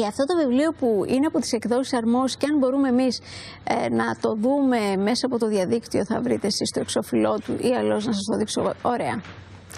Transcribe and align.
Και 0.00 0.06
αυτό 0.06 0.24
το 0.24 0.36
βιβλίο 0.36 0.72
που 0.78 1.04
είναι 1.06 1.26
από 1.26 1.38
τις 1.38 1.52
εκδόσεις 1.52 1.92
Αρμός 1.92 2.36
και 2.36 2.46
αν 2.50 2.58
μπορούμε 2.58 2.88
εμείς 2.88 3.20
ε, 3.64 3.88
να 3.88 4.16
το 4.20 4.34
δούμε 4.34 4.96
μέσα 4.96 5.26
από 5.26 5.38
το 5.38 5.46
διαδίκτυο 5.46 6.04
θα 6.04 6.20
βρείτε 6.20 6.46
εσείς 6.46 6.70
το 6.70 6.80
εξώφυλλό 6.80 7.38
του 7.44 7.52
ή 7.60 7.74
αλλιώς 7.74 8.06
να 8.06 8.12
σας 8.12 8.24
το 8.24 8.36
δείξω. 8.36 8.72
Ωραία. 8.82 9.22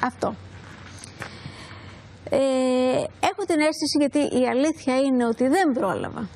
Αυτό. 0.03 0.35
Ε, 2.31 2.39
έχω 3.31 3.43
την 3.47 3.61
αίσθηση 3.61 3.97
γιατί 3.99 4.19
η 4.19 4.49
αλήθεια 4.49 4.97
είναι 4.97 5.27
ότι 5.27 5.49
δεν 5.49 5.73
πρόλαβα 5.73 6.29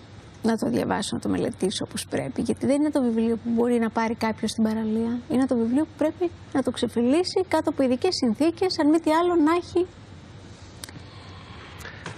να 0.43 0.57
το 0.57 0.69
διαβάσω, 0.69 1.11
να 1.13 1.21
το 1.21 1.29
μελετήσω 1.29 1.85
όπως 1.89 2.07
πρέπει. 2.11 2.43
Γιατί 2.43 2.67
δεν 2.67 2.77
είναι 2.81 2.91
το 2.91 3.03
βιβλίο 3.03 3.37
που 3.37 3.51
μπορεί 3.51 3.79
να 3.79 3.91
πάρει 3.91 4.15
κάποιος 4.15 4.51
στην 4.51 4.65
παραλία. 4.65 5.19
Είναι 5.29 5.47
το 5.47 5.57
βιβλίο 5.57 5.85
που 5.85 5.97
πρέπει 5.99 6.31
να 6.53 6.63
το 6.63 6.71
ξεφυλίσει 6.71 7.45
κάτω 7.49 7.71
από 7.71 7.83
ειδικές 7.83 8.15
συνθήκες, 8.15 8.79
αν 8.79 8.89
μη 8.89 8.99
τι 9.01 9.11
άλλο 9.11 9.35
να 9.35 9.53
έχει 9.55 9.87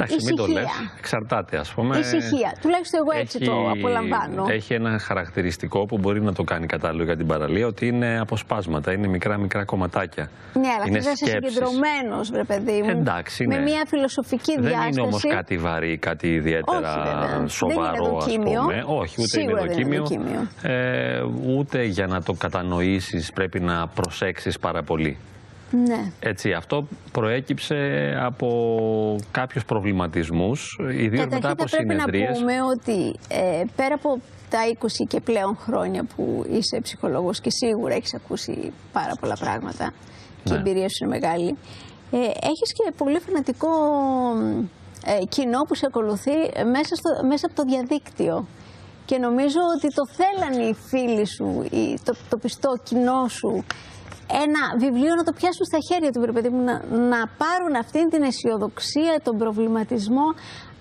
Εντάξει, 0.00 0.24
μην 0.24 0.36
το 0.36 0.46
λες. 0.46 0.64
Εξαρτάται, 0.98 1.56
ας 1.56 1.72
πούμε. 1.72 1.98
Ησυχία. 1.98 2.56
Τουλάχιστον 2.60 3.00
εγώ 3.00 3.20
έτσι 3.20 3.38
το 3.38 3.70
απολαμβάνω. 3.70 4.44
Έχει 4.48 4.74
ένα 4.74 4.98
χαρακτηριστικό 4.98 5.86
που 5.86 5.98
μπορεί 5.98 6.22
να 6.22 6.32
το 6.32 6.42
κάνει 6.42 6.66
κατάλληλο 6.66 7.04
για 7.04 7.16
την 7.16 7.26
παραλία, 7.26 7.66
ότι 7.66 7.86
είναι 7.86 8.20
αποσπάσματα, 8.20 8.92
είναι 8.92 9.06
μικρά-μικρά 9.06 9.64
κομματάκια. 9.64 10.30
Ναι, 10.54 10.68
αλλά 10.76 10.84
είναι 10.86 10.98
είσαι 10.98 11.14
συγκεντρωμένος, 11.14 12.30
βρε 12.30 12.44
παιδί 12.44 12.82
μου. 12.82 12.90
Εντάξει, 12.90 13.46
ναι. 13.46 13.56
Με 13.56 13.62
μια 13.62 13.82
φιλοσοφική 13.86 14.54
δεν 14.54 14.62
διάσταση. 14.62 14.90
Δεν 14.90 14.92
είναι 14.92 15.00
όμως 15.00 15.22
κάτι 15.28 15.58
βαρύ, 15.58 15.96
κάτι 15.96 16.28
ιδιαίτερα 16.28 16.92
Όχι, 17.40 17.50
σοβαρό, 17.50 18.16
ας 18.16 18.36
πούμε. 18.36 18.84
Όχι, 18.86 19.14
ούτε 19.18 19.40
Σίγουρα 19.40 19.62
είναι 19.72 19.98
δοκίμιο. 19.98 20.48
Ε, 20.62 21.22
ούτε 21.56 21.84
για 21.84 22.06
να 22.06 22.22
το 22.22 22.32
κατανοήσεις 22.32 23.32
πρέπει 23.32 23.60
να 23.60 23.86
προσέξεις 23.86 24.58
πάρα 24.58 24.82
πολύ. 24.82 25.16
Ναι. 25.70 26.12
Έτσι, 26.20 26.52
αυτό 26.52 26.86
προέκυψε 27.12 28.12
από 28.20 28.48
κάποιους 29.30 29.64
προβληματισμούς, 29.64 30.78
ιδίως 30.96 31.26
μετά 31.26 31.50
από 31.50 31.66
συνεδρίες. 31.66 32.04
Πρέπει 32.04 32.32
να 32.32 32.34
πούμε 32.34 32.62
ότι 32.62 33.18
ε, 33.28 33.62
πέρα 33.76 33.94
από 33.94 34.20
τα 34.50 34.58
20 34.80 34.86
και 35.08 35.20
πλέον 35.20 35.56
χρόνια 35.56 36.04
που 36.16 36.46
είσαι 36.50 36.80
ψυχολόγος 36.82 37.40
και 37.40 37.50
σίγουρα 37.50 37.94
έχεις 37.94 38.14
ακούσει 38.14 38.72
πάρα 38.92 39.14
πολλά 39.20 39.36
πράγματα 39.40 39.92
και 40.44 40.52
η 40.52 40.56
ναι. 40.56 40.58
εμπειρία 40.58 40.88
σου 40.88 41.04
είναι 41.04 41.18
μεγάλη, 41.18 41.56
ε, 42.10 42.16
έχεις 42.26 42.72
και 42.72 42.92
πολύ 42.96 43.18
φανατικό 43.18 43.68
ε, 45.04 45.24
κοινό 45.24 45.62
που 45.62 45.74
σε 45.74 45.86
ακολουθεί 45.86 46.36
μέσα, 46.72 46.94
στο, 46.94 47.26
μέσα 47.26 47.46
από 47.46 47.54
το 47.54 47.62
διαδίκτυο. 47.62 48.46
Και 49.04 49.18
νομίζω 49.18 49.60
ότι 49.76 49.94
το 49.94 50.06
θέλανε 50.06 50.62
οι 50.62 50.74
φίλοι 50.74 51.26
σου, 51.26 51.64
το, 52.04 52.14
το 52.28 52.36
πιστό 52.36 52.78
κοινό 52.82 53.28
σου, 53.28 53.64
ένα 54.44 54.62
βιβλίο 54.78 55.14
να 55.14 55.24
το 55.24 55.32
πιάσουν 55.32 55.64
στα 55.64 55.78
χέρια 55.88 56.10
του, 56.12 56.32
παιδί 56.32 56.48
μου, 56.48 56.62
να, 56.64 56.74
να 57.14 57.20
πάρουν 57.40 57.74
αυτήν 57.78 58.08
την 58.10 58.22
αισιοδοξία, 58.22 59.20
τον 59.22 59.38
προβληματισμό, 59.38 60.26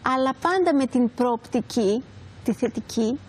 αλλά 0.01 0.31
πάντα 0.41 0.75
με 0.75 0.85
την 0.85 1.13
προοπτική, 1.15 2.03
τη 2.43 2.53
θετική, 2.53 3.19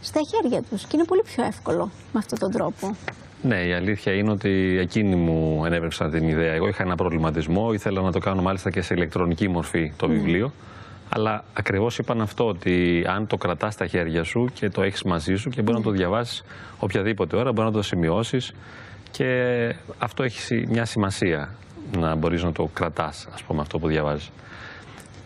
στα 0.00 0.20
χέρια 0.30 0.62
τους. 0.62 0.82
Και 0.82 0.96
είναι 0.96 1.04
πολύ 1.04 1.22
πιο 1.22 1.44
εύκολο 1.44 1.90
με 2.12 2.18
αυτόν 2.18 2.38
τον 2.38 2.50
τρόπο. 2.50 2.96
Ναι, 3.42 3.66
η 3.66 3.72
αλήθεια 3.72 4.12
είναι 4.12 4.30
ότι 4.30 4.78
εκείνοι 4.80 5.14
μου 5.16 5.64
ενέβρεψαν 5.64 6.10
την 6.10 6.28
ιδέα. 6.28 6.52
Εγώ 6.52 6.68
είχα 6.68 6.82
ένα 6.82 6.94
προβληματισμό, 6.94 7.72
ήθελα 7.72 8.00
να 8.02 8.12
το 8.12 8.18
κάνω 8.18 8.42
μάλιστα 8.42 8.70
και 8.70 8.82
σε 8.82 8.94
ηλεκτρονική 8.94 9.48
μορφή 9.48 9.92
το 9.96 10.06
ναι. 10.06 10.14
βιβλίο. 10.14 10.52
Αλλά 11.08 11.44
ακριβώς 11.52 11.98
είπαν 11.98 12.20
αυτό, 12.20 12.46
ότι 12.46 13.04
αν 13.08 13.26
το 13.26 13.36
κρατάς 13.36 13.72
στα 13.72 13.86
χέρια 13.86 14.24
σου 14.24 14.48
και 14.54 14.68
το 14.68 14.82
έχεις 14.82 15.02
μαζί 15.02 15.34
σου 15.34 15.50
και 15.50 15.62
μπορεί 15.62 15.76
να 15.76 15.82
το 15.82 15.90
ναι. 15.90 15.96
διαβάσεις 15.96 16.42
οποιαδήποτε 16.78 17.36
ώρα, 17.36 17.52
μπορεί 17.52 17.66
να 17.66 17.72
το 17.72 17.82
σημειώσεις 17.82 18.52
και 19.16 19.74
αυτό 19.98 20.22
έχει 20.22 20.66
μια 20.68 20.84
σημασία 20.84 21.54
να 21.98 22.14
μπορείς 22.14 22.42
να 22.42 22.52
το 22.52 22.70
κρατάς, 22.74 23.28
ας 23.34 23.42
πούμε, 23.42 23.60
αυτό 23.60 23.78
που 23.78 23.88
διαβάζεις. 23.88 24.30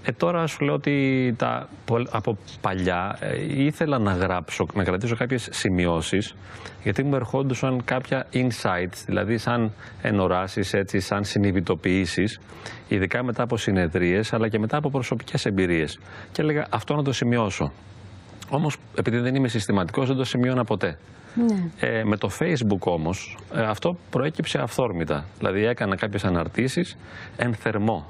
Ε, 0.05 0.13
τώρα 0.13 0.47
σου 0.47 0.65
λέω 0.65 0.75
ότι 0.75 1.35
τα, 1.39 1.69
από 2.11 2.39
παλιά 2.61 3.17
ε, 3.21 3.63
ήθελα 3.63 3.99
να 3.99 4.13
γράψω, 4.13 4.67
να 4.75 4.85
κρατήσω 4.85 5.17
κάποιες 5.17 5.49
σημειώσεις 5.51 6.35
γιατί 6.83 7.03
μου 7.03 7.15
ερχόντουσαν 7.15 7.85
κάποια 7.85 8.27
insights, 8.33 9.03
δηλαδή 9.07 9.39
σαν 9.39 9.73
ενοράσεις, 10.03 10.73
έτσι, 10.73 11.01
σαν 11.01 11.25
συνειδητοποιήσεις 11.25 12.41
ειδικά 12.89 13.23
μετά 13.23 13.43
από 13.43 13.57
συνεδρίες 13.57 14.33
αλλά 14.33 14.49
και 14.49 14.59
μετά 14.59 14.77
από 14.77 14.91
προσωπικές 14.91 15.47
εμπειρίες 15.47 15.99
και 16.33 16.43
έλεγα 16.43 16.67
αυτό 16.71 16.95
να 16.95 17.03
το 17.03 17.13
σημειώσω. 17.13 17.73
Όμως 18.51 18.77
επειδή 18.95 19.19
δεν 19.19 19.35
είμαι 19.35 19.49
συστηματικός 19.49 20.07
δεν 20.07 20.17
το 20.17 20.25
σημειώνα 20.25 20.65
ποτέ. 20.65 20.99
Ναι. 21.35 21.89
Ε, 21.89 22.05
με 22.05 22.17
το 22.17 22.31
Facebook 22.39 22.79
όμως 22.79 23.39
ε, 23.55 23.63
αυτό 23.63 23.97
προέκυψε 24.11 24.59
αυθόρμητα. 24.59 25.25
Δηλαδή 25.39 25.65
έκανα 25.65 25.97
κάποιες 25.97 26.25
αναρτήσεις 26.25 26.97
εν 27.37 27.55
θερμό. 27.55 28.07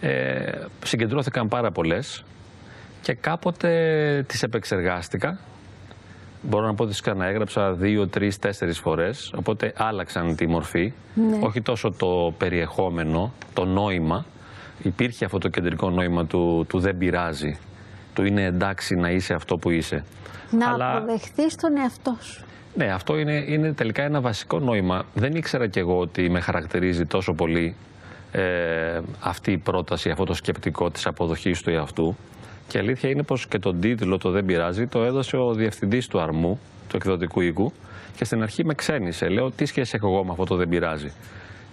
ε, 0.00 0.52
συγκεντρώθηκαν 0.84 1.48
πάρα 1.48 1.70
πολλές 1.70 2.24
και 3.02 3.14
κάποτε 3.14 4.24
τις 4.28 4.42
επεξεργάστηκα. 4.42 5.38
Μπορώ 6.42 6.66
να 6.66 6.74
πω 6.74 6.82
ότι 6.82 6.92
τις 6.92 7.00
ξαναέγραψα 7.00 7.72
δύο, 7.72 8.08
τρεις, 8.08 8.38
τέσσερις 8.38 8.78
φορές, 8.78 9.32
οπότε 9.36 9.72
άλλαξαν 9.76 10.36
τη 10.36 10.46
μορφή. 10.46 10.92
Ναι. 11.14 11.38
Όχι 11.40 11.60
τόσο 11.60 11.90
το 11.90 12.34
περιεχόμενο, 12.38 13.32
το 13.52 13.64
νόημα. 13.64 14.24
Υπήρχε 14.82 15.24
αυτό 15.24 15.38
το 15.38 15.48
κεντρικό 15.48 15.90
νόημα 15.90 16.26
του, 16.26 16.64
του 16.68 16.78
δεν 16.78 16.98
πειράζει, 16.98 17.58
του 18.20 18.26
είναι 18.26 18.44
εντάξει 18.44 18.94
να 18.94 19.10
είσαι 19.10 19.34
αυτό 19.34 19.56
που 19.56 19.70
είσαι. 19.70 20.04
Να 20.50 20.72
Αλλά... 20.72 20.96
αποδεχθείς 20.96 21.54
τον 21.54 21.76
εαυτό 21.76 22.16
σου. 22.20 22.44
Ναι, 22.74 22.92
αυτό 22.92 23.18
είναι, 23.18 23.44
είναι 23.46 23.72
τελικά 23.72 24.02
ένα 24.02 24.20
βασικό 24.20 24.58
νόημα. 24.58 25.04
Δεν 25.14 25.34
ήξερα 25.34 25.66
κι 25.66 25.78
εγώ 25.78 25.98
ότι 25.98 26.30
με 26.30 26.40
χαρακτηρίζει 26.40 27.06
τόσο 27.06 27.32
πολύ 27.32 27.74
ε, 28.32 29.00
αυτή 29.20 29.52
η 29.52 29.58
πρόταση, 29.58 30.10
αυτό 30.10 30.24
το 30.24 30.34
σκεπτικό 30.34 30.90
της 30.90 31.06
αποδοχής 31.06 31.62
του 31.62 31.70
εαυτού. 31.70 32.16
Και 32.68 32.76
η 32.76 32.80
αλήθεια 32.80 33.10
είναι 33.10 33.22
πως 33.22 33.46
και 33.46 33.58
τον 33.58 33.80
τίτλο 33.80 34.18
το 34.18 34.30
«Δεν 34.30 34.44
πειράζει» 34.44 34.86
το 34.86 35.02
έδωσε 35.02 35.36
ο 35.36 35.54
διευθυντής 35.54 36.06
του 36.06 36.20
Αρμού, 36.20 36.60
του 36.88 36.96
εκδοτικού 36.96 37.40
οίκου, 37.40 37.72
και 38.16 38.24
στην 38.24 38.42
αρχή 38.42 38.64
με 38.64 38.74
ξένησε. 38.74 39.28
Λέω 39.28 39.50
τι 39.50 39.64
σχέση 39.64 39.92
έχω 39.96 40.06
εγώ 40.06 40.24
με 40.24 40.30
αυτό 40.30 40.44
το 40.44 40.56
«Δεν 40.56 40.68
πειράζει». 40.68 41.12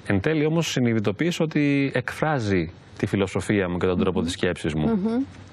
Εν 0.06 0.20
τέλει 0.20 0.46
όμως 0.46 0.68
συνειδητοποίησα 0.72 1.44
ότι 1.44 1.92
εκφράζει 1.94 2.72
τη 2.98 3.06
φιλοσοφία 3.06 3.70
μου 3.70 3.78
και 3.78 3.86
τον 3.86 4.00
τρόπο 4.00 4.20
mm 4.20 4.22
-hmm. 4.22 4.26
της 4.26 4.34
σκέψης 4.34 4.74
μου. 4.74 5.00
Mm 5.06 5.47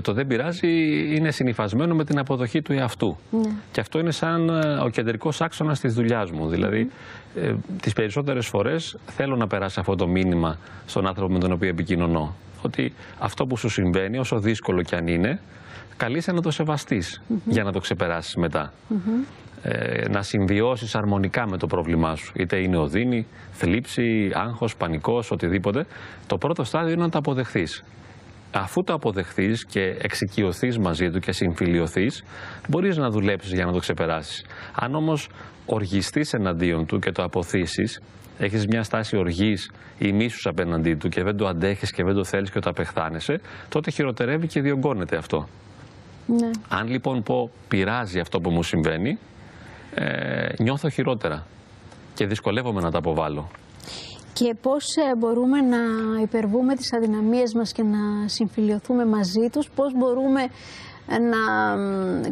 το 0.00 0.12
δεν 0.12 0.26
πειράζει 0.26 0.68
είναι 1.16 1.30
συνυφασμένο 1.30 1.94
με 1.94 2.04
την 2.04 2.18
αποδοχή 2.18 2.62
του 2.62 2.72
εαυτού. 2.72 3.16
Ναι. 3.30 3.50
Και 3.72 3.80
αυτό 3.80 3.98
είναι 3.98 4.10
σαν 4.10 4.48
ε, 4.48 4.78
ο 4.84 4.88
κεντρικός 4.88 5.40
άξονας 5.40 5.80
της 5.80 5.94
δουλειάς 5.94 6.30
μου. 6.30 6.48
Δηλαδή, 6.48 6.90
ε, 7.36 7.54
τις 7.80 7.92
περισσότερες 7.92 8.46
φορές 8.46 8.96
θέλω 9.06 9.36
να 9.36 9.46
περάσει 9.46 9.80
αυτό 9.80 9.94
το 9.94 10.06
μήνυμα 10.06 10.58
στον 10.86 11.06
άνθρωπο 11.06 11.32
με 11.32 11.38
τον 11.38 11.52
οποίο 11.52 11.68
επικοινωνώ. 11.68 12.34
Ότι 12.62 12.92
αυτό 13.18 13.46
που 13.46 13.56
σου 13.56 13.68
συμβαίνει, 13.68 14.18
όσο 14.18 14.38
δύσκολο 14.38 14.82
κι 14.82 14.94
αν 14.94 15.06
είναι, 15.06 15.40
καλείσαι 15.96 16.32
να 16.32 16.42
το 16.42 16.50
σεβαστείς 16.50 17.22
για 17.44 17.64
να 17.64 17.72
το 17.72 17.80
ξεπεράσεις 17.80 18.36
μετά. 18.36 18.72
Ε, 19.62 20.08
να 20.08 20.22
συμβιώσεις 20.22 20.94
αρμονικά 20.94 21.48
με 21.48 21.56
το 21.56 21.66
πρόβλημά 21.66 22.16
σου. 22.16 22.32
Είτε 22.36 22.56
είναι 22.56 22.76
οδύνη, 22.76 23.26
θλίψη, 23.52 24.30
άγχος, 24.34 24.76
πανικός, 24.76 25.30
οτιδήποτε. 25.30 25.86
Το 26.26 26.38
πρώτο 26.38 26.64
στάδιο 26.64 26.92
είναι 26.92 27.02
να 27.02 27.08
το 27.08 27.18
αποδεχθείς 27.18 27.84
αφού 28.60 28.82
το 28.84 28.92
αποδεχθείς 28.92 29.64
και 29.64 29.96
εξοικειωθείς 30.00 30.78
μαζί 30.78 31.10
του 31.10 31.18
και 31.18 31.32
συμφιλειωθείς, 31.32 32.24
μπορείς 32.68 32.96
να 32.96 33.10
δουλέψεις 33.10 33.52
για 33.52 33.64
να 33.64 33.72
το 33.72 33.78
ξεπεράσεις. 33.78 34.44
Αν 34.74 34.94
όμως 34.94 35.28
οργιστείς 35.66 36.32
εναντίον 36.32 36.86
του 36.86 36.98
και 36.98 37.12
το 37.12 37.22
αποθήσεις, 37.22 38.00
έχεις 38.38 38.66
μια 38.66 38.82
στάση 38.82 39.16
οργής 39.16 39.70
ή 39.98 40.12
μίσους 40.12 40.46
απέναντί 40.46 40.94
του 40.94 41.08
και 41.08 41.22
δεν 41.22 41.36
το 41.36 41.46
αντέχεις 41.46 41.92
και 41.92 42.04
δεν 42.04 42.14
το 42.14 42.24
θέλεις 42.24 42.50
και 42.50 42.58
το 42.58 42.70
απεχθάνεσαι, 42.70 43.40
τότε 43.68 43.90
χειροτερεύει 43.90 44.46
και 44.46 44.60
διωγγώνεται 44.60 45.16
αυτό. 45.16 45.48
Ναι. 46.26 46.50
Αν 46.68 46.88
λοιπόν 46.88 47.22
πω 47.22 47.50
πειράζει 47.68 48.18
αυτό 48.18 48.40
που 48.40 48.50
μου 48.50 48.62
συμβαίνει, 48.62 49.18
ε, 49.94 50.48
νιώθω 50.58 50.88
χειρότερα 50.88 51.46
και 52.14 52.26
δυσκολεύομαι 52.26 52.80
να 52.80 52.90
τα 52.90 52.98
αποβάλω 52.98 53.50
και 54.38 54.54
πώς 54.62 54.96
ε, 54.96 55.16
μπορούμε 55.16 55.60
να 55.60 55.76
υπερβούμε 56.22 56.74
τις 56.74 56.92
αδυναμίες 56.92 57.54
μας 57.54 57.72
και 57.72 57.82
να 57.82 58.28
συμφιλειωθούμε 58.28 59.04
μαζί 59.06 59.48
τους, 59.52 59.70
πώς 59.74 59.92
μπορούμε 59.94 60.42
ε, 61.08 61.18
να 61.18 61.36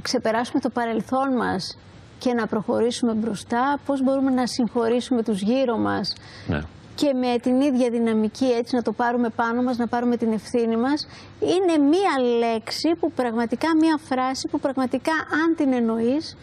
ξεπεράσουμε 0.02 0.60
το 0.60 0.70
παρελθόν 0.70 1.36
μας 1.36 1.78
και 2.18 2.32
να 2.32 2.46
προχωρήσουμε 2.46 3.12
μπροστά, 3.12 3.78
πώς 3.86 4.02
μπορούμε 4.02 4.30
να 4.30 4.46
συγχωρήσουμε 4.46 5.22
τους 5.22 5.40
γύρω 5.42 5.76
μας 5.76 6.12
ναι. 6.46 6.60
και 6.94 7.12
με 7.12 7.38
την 7.42 7.60
ίδια 7.60 7.90
δυναμική 7.90 8.44
έτσι 8.44 8.74
να 8.74 8.82
το 8.82 8.92
πάρουμε 8.92 9.28
πάνω 9.28 9.62
μας, 9.62 9.76
να 9.76 9.86
πάρουμε 9.86 10.16
την 10.16 10.32
ευθύνη 10.32 10.76
μας. 10.76 11.06
Είναι 11.40 11.88
μία 11.88 12.38
λέξη 12.38 12.94
που 13.00 13.12
πραγματικά, 13.12 13.76
μία 13.76 13.98
φράση 14.04 14.48
που 14.48 14.60
πραγματικά 14.60 15.12
αν 15.12 15.54
την 15.56 15.72
εννοείς 15.72 16.36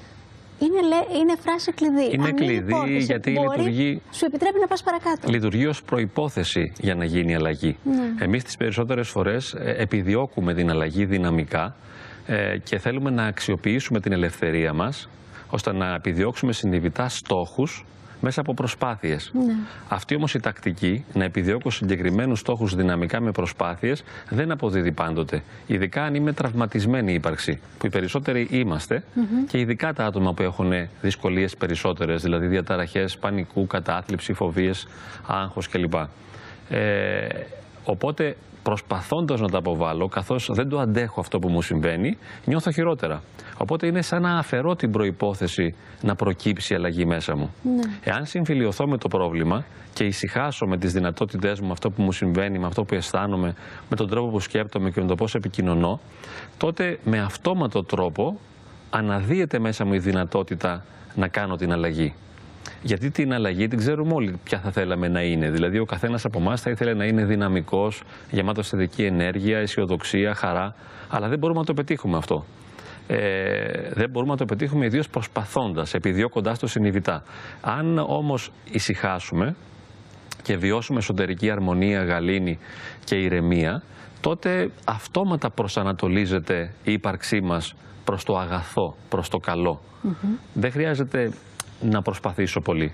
είναι, 0.65 1.19
είναι 1.19 1.35
φράση 1.39 1.71
κλειδί. 1.71 2.13
Είναι 2.13 2.27
Αν 2.27 2.35
κλειδί 2.35 2.97
γιατί 2.97 3.31
μπορεί, 3.31 3.57
λειτουργεί. 3.57 4.01
Σου 4.11 4.25
επιτρέπει 4.25 4.59
να 4.59 4.67
πας 4.67 4.83
παρακάτω. 4.83 5.31
Λειτουργεί 5.31 5.65
ως 5.65 5.83
προπόθεση 5.83 6.73
για 6.79 6.95
να 6.95 7.05
γίνει 7.05 7.35
αλλαγή. 7.35 7.77
Ναι. 7.83 8.23
Εμείς 8.25 8.43
τις 8.43 8.57
περισσότερες 8.57 9.09
φορές 9.09 9.53
ε, 9.53 9.75
επιδιώκουμε 9.77 10.53
την 10.53 10.69
αλλαγή 10.69 11.05
δυναμικά 11.05 11.75
ε, 12.25 12.57
και 12.57 12.77
θέλουμε 12.77 13.09
να 13.09 13.23
αξιοποιήσουμε 13.23 13.99
την 13.99 14.11
ελευθερία 14.11 14.73
μας 14.73 15.09
ώστε 15.49 15.73
να 15.73 15.93
επιδιώξουμε 15.93 16.53
συνειδητά 16.53 17.09
στόχους 17.09 17.85
μέσα 18.21 18.41
από 18.41 18.53
προσπάθειες. 18.53 19.31
Ναι. 19.33 19.53
Αυτή 19.87 20.15
όμως 20.15 20.33
η 20.33 20.39
τακτική, 20.39 21.05
να 21.13 21.23
επιδιώκω 21.23 21.69
συγκεκριμένους 21.69 22.39
στόχους 22.39 22.75
δυναμικά 22.75 23.19
με 23.19 23.31
προσπάθειες, 23.31 24.03
δεν 24.29 24.51
αποδίδει 24.51 24.91
πάντοτε. 24.91 25.43
Ειδικά 25.67 26.03
αν 26.03 26.15
είμαι 26.15 26.33
τραυματισμένη 26.33 27.13
ύπαρξη, 27.13 27.59
που 27.77 27.85
οι 27.85 27.89
περισσότεροι 27.89 28.47
είμαστε, 28.51 29.03
και 29.47 29.59
ειδικά 29.59 29.93
τα 29.93 30.05
άτομα 30.05 30.33
που 30.33 30.41
έχουν 30.41 30.71
δυσκολίες 31.01 31.55
περισσότερες, 31.55 32.21
δηλαδή 32.21 32.47
διαταραχές 32.47 33.17
πανικού, 33.17 33.67
κατάθλιψη, 33.67 34.33
φοβίες, 34.33 34.87
άγχος 35.27 35.67
κλπ. 35.67 35.93
Ε, 36.69 37.27
οπότε 37.83 38.35
προσπαθώντας 38.63 39.39
να 39.39 39.49
τα 39.49 39.57
αποβάλω, 39.57 40.07
καθώς 40.07 40.49
δεν 40.51 40.69
το 40.69 40.79
αντέχω 40.79 41.19
αυτό 41.19 41.39
που 41.39 41.49
μου 41.49 41.61
συμβαίνει, 41.61 42.17
νιώθω 42.45 42.71
χειρότερα. 42.71 43.21
Οπότε 43.57 43.87
είναι 43.87 44.01
σαν 44.01 44.21
να 44.21 44.37
αφαιρώ 44.37 44.75
την 44.75 44.91
προπόθεση 44.91 45.75
να 46.01 46.15
προκύψει 46.15 46.73
η 46.73 46.75
αλλαγή 46.75 47.05
μέσα 47.05 47.35
μου. 47.35 47.53
Ναι. 47.63 47.81
Εάν 48.03 48.25
συμφιλειωθώ 48.25 48.87
με 48.87 48.97
το 48.97 49.07
πρόβλημα 49.07 49.63
και 49.93 50.03
ησυχάσω 50.03 50.65
με 50.65 50.77
τις 50.77 50.93
δυνατότητές 50.93 51.59
μου, 51.59 51.71
αυτό 51.71 51.89
που 51.89 52.01
μου 52.01 52.11
συμβαίνει, 52.11 52.59
με 52.59 52.65
αυτό 52.65 52.83
που 52.83 52.95
αισθάνομαι, 52.95 53.53
με 53.89 53.95
τον 53.95 54.09
τρόπο 54.09 54.27
που 54.27 54.39
σκέπτομαι 54.39 54.91
και 54.91 55.01
με 55.01 55.07
το 55.07 55.15
πώς 55.15 55.35
επικοινωνώ, 55.35 55.99
τότε 56.57 56.99
με 57.03 57.19
αυτόματο 57.19 57.83
τρόπο 57.83 58.39
αναδύεται 58.89 59.59
μέσα 59.59 59.85
μου 59.85 59.93
η 59.93 59.99
δυνατότητα 59.99 60.85
να 61.15 61.27
κάνω 61.27 61.55
την 61.55 61.71
αλλαγή. 61.71 62.13
Γιατί 62.81 63.11
την 63.11 63.33
αλλαγή 63.33 63.67
την 63.67 63.77
ξέρουμε 63.77 64.13
όλοι 64.13 64.39
ποια 64.43 64.59
θα 64.59 64.71
θέλαμε 64.71 65.07
να 65.07 65.21
είναι. 65.21 65.49
Δηλαδή, 65.49 65.79
ο 65.79 65.85
καθένας 65.85 66.25
από 66.25 66.39
εμάς 66.39 66.61
θα 66.61 66.69
ήθελε 66.69 66.93
να 66.93 67.05
είναι 67.05 67.25
δυναμικός, 67.25 68.03
γεμάτος 68.31 68.69
θετική 68.69 69.03
ενέργεια, 69.03 69.57
αισιοδοξία, 69.57 70.33
χαρά. 70.35 70.75
Αλλά 71.09 71.27
δεν 71.27 71.39
μπορούμε 71.39 71.59
να 71.59 71.65
το 71.65 71.73
πετύχουμε 71.73 72.17
αυτό. 72.17 72.45
Ε, 73.07 73.17
δεν 73.93 74.09
μπορούμε 74.09 74.31
να 74.31 74.37
το 74.37 74.45
πετύχουμε 74.45 74.85
ιδίως 74.85 75.09
προσπαθώντας, 75.09 75.93
επιδιώκοντάς 75.93 76.59
το 76.59 76.67
συνειδητά. 76.67 77.23
Αν 77.61 77.97
όμως 77.97 78.51
ησυχάσουμε 78.71 79.55
και 80.43 80.57
βιώσουμε 80.57 80.99
εσωτερική 80.99 81.51
αρμονία, 81.51 82.03
γαλήνη 82.03 82.59
και 83.03 83.15
ηρεμία, 83.15 83.81
τότε 84.21 84.69
αυτόματα 84.85 85.49
προσανατολίζεται 85.49 86.73
η 86.83 86.91
ύπαρξή 86.91 87.41
μας 87.41 87.75
προς 88.03 88.23
το 88.23 88.37
αγαθό, 88.37 88.95
προς 89.09 89.29
το 89.29 89.37
καλό. 89.37 89.81
Δεν 90.53 90.71
χρειάζεται 90.71 91.31
να 91.81 92.01
προσπαθήσω 92.01 92.61
πολύ. 92.61 92.91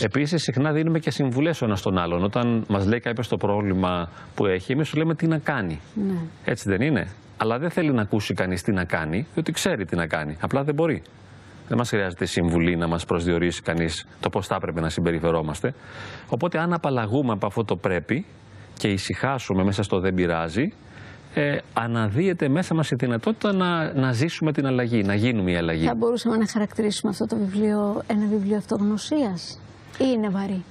Επίσης, 0.00 0.42
συχνά 0.42 0.72
δίνουμε 0.72 0.98
και 0.98 1.10
συμβουλές 1.10 1.62
ο 1.62 1.64
ένας 1.64 1.82
τον 1.82 1.98
άλλον. 1.98 2.24
Όταν 2.24 2.64
μας 2.68 2.86
λέει 2.86 3.00
κάποιος 3.00 3.28
το 3.28 3.36
πρόβλημα 3.36 4.10
που 4.34 4.46
έχει, 4.46 4.72
εμείς 4.72 4.88
σου 4.88 4.96
λέμε 4.96 5.14
τι 5.14 5.26
να 5.26 5.38
κάνει. 5.38 5.80
Ναι. 5.94 6.18
Έτσι 6.44 6.68
δεν 6.68 6.80
είναι; 6.80 7.08
Αλλά 7.36 7.58
δεν 7.58 7.70
θέλει 7.70 7.92
να 7.92 8.02
ακούσει 8.02 8.34
κανείς 8.34 8.62
τι 8.62 8.72
να 8.72 8.84
κάνει, 8.84 9.26
διότι 9.34 9.52
ξέρει 9.52 9.84
τι 9.84 9.96
να 9.96 10.06
κάνει. 10.06 10.36
Απλά 10.40 10.62
δεν 10.62 10.74
μπορεί. 10.74 11.02
Δεν 11.68 11.78
μας 11.78 11.88
χρειάζεται 11.88 12.24
συμβουλή 12.24 12.76
να 12.76 12.86
μας 12.86 13.04
προσδιορίσει 13.04 13.62
κανείς 13.62 14.06
το 14.20 14.28
πώς 14.30 14.46
θα 14.46 14.54
έπρεπε 14.54 14.80
να 14.80 14.88
συμπεριφερόμαστε. 14.88 15.74
Οπότε, 16.28 16.58
αν 16.58 16.72
απαλλαγούμε 16.72 17.32
από 17.32 17.46
αυτό 17.46 17.64
το 17.64 17.76
πρέπει 17.76 18.26
και 18.78 18.88
ησυχάσουμε 18.88 19.64
μέσα 19.64 19.82
στο 19.82 20.00
δεν 20.00 20.14
πειράζει, 20.14 20.72
ε, 21.38 21.58
αναδύεται 21.72 22.48
μέσα 22.48 22.74
μας 22.74 22.90
η 22.90 22.94
δυνατότητα 22.94 23.52
να, 23.52 23.92
να 23.92 24.12
ζήσουμε 24.12 24.52
την 24.52 24.66
αλλαγή, 24.66 25.02
να 25.02 25.14
γίνουμε 25.14 25.50
η 25.50 25.56
αλλαγή. 25.56 25.86
Θα 25.86 25.94
μπορούσαμε 25.94 26.36
να 26.36 26.46
χαρακτηρίσουμε 26.48 27.12
αυτό 27.12 27.26
το 27.26 27.36
βιβλίο 27.36 28.02
ένα 28.06 28.26
βιβλίο 28.26 28.56
αυτογνωσίας 28.56 29.60
ή 29.98 30.04
είναι 30.14 30.28
βαρύ; 30.28 30.64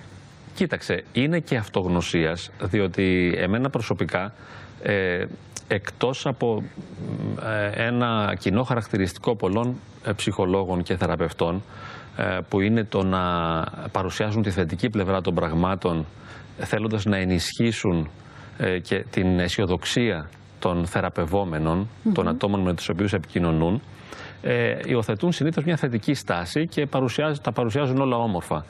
Κοίταξε, 0.56 1.04
είναι 1.12 1.40
και 1.40 1.58
αυτογνωσίας, 1.58 2.52
διότι 2.62 3.36
εμένα 3.38 3.70
προσωπικά, 3.70 4.34
ε, 4.82 5.26
εκτός 5.68 6.26
από 6.26 6.64
ε, 7.76 7.86
ένα 7.86 8.36
κοινό 8.40 8.64
χαρακτηριστικό 8.64 9.36
πολλών 9.36 9.76
ε, 10.06 10.12
ψυχολόγων 10.12 10.84
και 10.84 10.96
θεραπευτών, 10.98 11.64
ε, 12.18 12.40
που 12.50 12.62
είναι 12.62 12.84
το 12.84 13.04
να 13.04 13.22
παρουσιάζουν 13.92 14.42
τη 14.42 14.50
θετική 14.50 14.90
πλευρά 14.90 15.22
των 15.22 15.36
πραγμάτων, 15.36 16.06
θέλοντας 16.58 17.06
να 17.06 17.18
ενισχύσουν 17.18 18.10
και 18.82 19.06
την 19.12 19.40
αισιοδοξία 19.40 20.30
των 20.66 20.86
θεραπευόμενων, 20.86 21.88
των 22.14 22.28
ατόμων 22.28 22.62
με 22.62 22.74
τους 22.74 22.90
οποίους 22.90 23.14
επικοινωνούν, 23.14 23.82
ε, 24.42 24.76
υιοθετούν 24.86 25.32
συνήθως 25.32 25.64
μια 25.64 25.76
θετική 25.76 26.14
στάση 26.14 26.68
και 26.68 26.88
τα 27.42 27.52
παρουσιάζουν 27.52 28.02
όλα 28.02 28.18
όμορφα. 28.18 28.66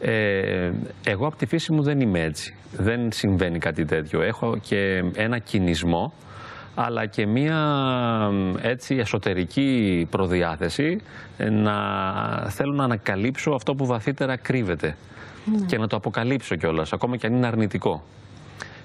Ε, 0.00 0.70
εγώ 1.06 1.26
από 1.26 1.36
τη 1.36 1.46
φύση 1.46 1.72
μου 1.72 1.82
δεν 1.82 2.00
είμαι 2.00 2.20
έτσι. 2.20 2.56
Δεν 2.76 3.12
συμβαίνει 3.12 3.58
κάτι 3.58 3.84
τέτοιο. 3.84 4.22
Έχω 4.22 4.56
και 4.60 5.02
ένα 5.14 5.38
κινησμό 5.38 6.12
αλλά 6.74 7.06
και 7.06 7.26
μία 7.26 7.58
έτσι 8.62 8.96
εσωτερική 8.96 10.06
προδιάθεση 10.10 11.00
ε, 11.36 11.50
να 11.50 11.74
θέλω 12.50 12.72
να 12.72 12.84
ανακαλύψω 12.84 13.50
αυτό 13.50 13.74
που 13.74 13.86
βαθύτερα 13.86 14.36
κρύβεται 14.36 14.96
ναι. 15.44 15.66
και 15.66 15.78
να 15.78 15.86
το 15.86 15.96
αποκαλύψω 15.96 16.56
κιόλας, 16.56 16.92
ακόμα 16.92 17.16
και 17.16 17.26
αν 17.26 17.34
είναι 17.34 17.46
αρνητικό. 17.46 18.02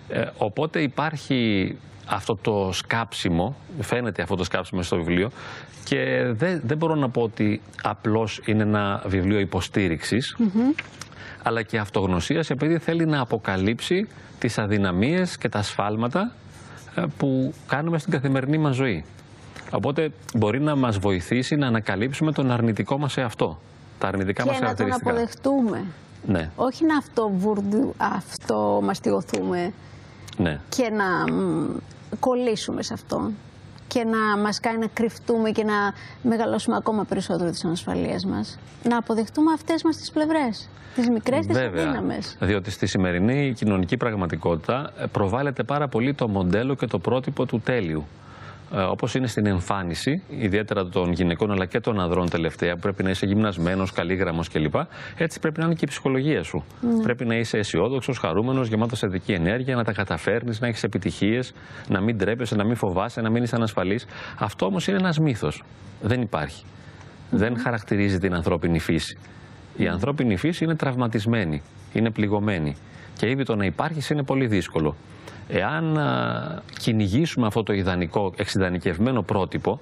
Ε, 0.09 0.25
οπότε 0.37 0.81
υπάρχει 0.81 1.75
αυτό 2.05 2.37
το 2.41 2.69
σκάψιμο, 2.71 3.55
φαίνεται 3.79 4.21
αυτό 4.21 4.35
το 4.35 4.43
σκάψιμο 4.43 4.81
στο 4.81 4.95
βιβλίο 4.95 5.29
και 5.83 6.31
δεν, 6.31 6.61
δεν 6.65 6.77
μπορώ 6.77 6.95
να 6.95 7.09
πω 7.09 7.21
ότι 7.21 7.61
απλώς 7.81 8.41
είναι 8.45 8.63
ένα 8.63 9.03
βιβλίο 9.05 9.39
υποστήριξης, 9.39 10.37
αλλά 11.43 11.61
και 11.61 11.77
αυτογνωσίας 11.77 12.49
επειδή 12.49 12.77
θέλει 12.79 13.05
να 13.05 13.21
αποκαλύψει 13.21 14.07
τις 14.39 14.57
αδυναμίες 14.57 15.37
και 15.37 15.49
τα 15.49 15.61
σφάλματα 15.61 16.31
ε, 16.95 17.03
που 17.17 17.53
κάνουμε 17.67 17.97
στην 17.97 18.11
καθημερινή 18.11 18.57
μας 18.57 18.75
ζωή. 18.75 19.05
Οπότε 19.71 20.11
μπορεί 20.33 20.61
να 20.61 20.75
μας 20.75 20.97
βοηθήσει 20.97 21.55
να 21.55 21.67
ανακαλύψουμε 21.67 22.31
τον 22.31 22.51
αρνητικό 22.51 22.97
μας 22.97 23.17
εαυτό. 23.17 23.59
Τα 23.99 24.07
αρνητικά 24.07 24.43
και 24.43 24.49
μας 24.49 24.59
να 24.59 24.75
τον 24.75 24.93
αποδεχτούμε. 24.93 25.83
Ναι. 26.25 26.49
Όχι 26.55 26.85
να 26.85 26.97
αυτό, 26.97 27.31
αυτό 27.97 28.79
μαστιγωθούμε 28.83 29.73
ναι. 30.41 30.59
και 30.69 30.89
να 30.89 31.05
κολλήσουμε 32.19 32.83
σε 32.83 32.93
αυτό 32.93 33.31
και 33.87 34.03
να 34.03 34.37
μας 34.37 34.59
κάνει 34.59 34.77
να 34.77 34.87
κρυφτούμε 34.93 35.51
και 35.51 35.63
να 35.63 35.73
μεγαλώσουμε 36.29 36.75
ακόμα 36.75 37.03
περισσότερο 37.03 37.49
τις 37.49 37.65
ανασφαλίες 37.65 38.25
μας. 38.25 38.59
Να 38.83 38.97
αποδεχτούμε 38.97 39.51
αυτές 39.53 39.83
μας 39.83 39.97
τις 39.97 40.11
πλευρές, 40.11 40.69
τις 40.95 41.09
μικρές, 41.09 41.45
τις 41.45 41.57
αδύναμες. 41.57 42.37
διότι 42.39 42.71
στη 42.71 42.85
σημερινή 42.85 43.53
κοινωνική 43.53 43.97
πραγματικότητα 43.97 44.93
προβάλλεται 45.11 45.63
πάρα 45.63 45.87
πολύ 45.87 46.13
το 46.13 46.27
μοντέλο 46.27 46.75
και 46.75 46.85
το 46.85 46.99
πρότυπο 46.99 47.45
του 47.45 47.59
τέλειου. 47.59 48.05
Ε, 48.75 48.81
όπως 48.81 49.15
είναι 49.15 49.27
στην 49.27 49.45
εμφάνιση, 49.45 50.21
ιδιαίτερα 50.29 50.85
των 50.85 51.11
γυναικών 51.11 51.51
αλλά 51.51 51.65
και 51.65 51.79
των 51.79 51.99
ανδρών 51.99 52.29
τελευταία, 52.29 52.73
που 52.73 52.79
πρέπει 52.79 53.03
να 53.03 53.09
είσαι 53.09 53.25
γυμνασμένος, 53.25 53.91
καλήγραμμο 53.91 54.41
κλπ. 54.53 54.75
Έτσι 55.17 55.39
πρέπει 55.39 55.59
να 55.59 55.65
είναι 55.65 55.73
και 55.73 55.85
η 55.85 55.87
ψυχολογία 55.87 56.43
σου. 56.43 56.63
Ναι. 56.81 57.03
Πρέπει 57.03 57.25
να 57.25 57.35
είσαι 57.35 57.57
αισιόδοξος, 57.57 58.17
χαρούμενος, 58.17 58.67
γεμάτος 58.67 58.99
θετική 58.99 59.31
ενέργεια, 59.31 59.75
να 59.75 59.83
τα 59.83 59.91
καταφέρνεις, 59.91 60.59
να 60.59 60.67
έχεις 60.67 60.83
επιτυχίες, 60.83 61.53
να 61.87 62.01
μην 62.01 62.17
τρέπεσαι, 62.17 62.55
να 62.55 62.63
μην 62.63 62.75
φοβάσαι, 62.75 63.21
να 63.21 63.29
μην 63.29 63.43
είσαι 63.43 63.55
ανασφαλής. 63.55 64.05
Αυτό 64.39 64.65
όμως 64.65 64.87
είναι 64.87 64.97
ένας 64.97 65.19
μύθος. 65.19 65.63
Δεν 66.01 66.21
υπάρχει. 66.21 66.63
Δεν 67.29 67.57
χαρακτηρίζει 67.57 68.17
την 68.17 68.33
ανθρώπινη 68.33 68.79
φύση. 68.79 69.17
Η 69.77 69.87
ανθρώπινη 69.87 70.37
φύση 70.37 70.63
είναι 70.63 70.75
τραυματισμένη, 70.75 71.61
είναι 71.93 72.09
πληγωμένη. 72.09 72.75
Και 73.17 73.29
ήδη 73.29 73.43
το 73.43 73.55
να 73.55 73.65
υπάρχεις 73.65 74.09
είναι 74.09 74.23
πολύ 74.23 74.47
δύσκολο. 74.47 74.95
Εάν 75.47 75.99
κυνηγήσουμε 76.79 77.47
αυτό 77.47 77.63
το 77.63 77.73
ιδανικό, 77.73 78.33
εξειδανικευμένο 78.35 79.21
πρότυπο 79.21 79.79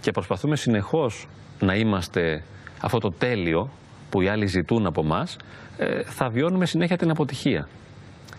και 0.00 0.10
προσπαθούμε 0.10 0.56
συνεχώς 0.56 1.28
να 1.60 1.74
είμαστε 1.74 2.42
αυτό 2.80 2.98
το 2.98 3.12
τέλειο 3.12 3.70
που 4.10 4.20
οι 4.20 4.28
άλλοι 4.28 4.46
ζητούν 4.46 4.86
από 4.86 5.00
εμά, 5.00 5.26
θα 6.04 6.28
βιώνουμε 6.28 6.66
συνέχεια 6.66 6.96
την 6.96 7.10
αποτυχία. 7.10 7.68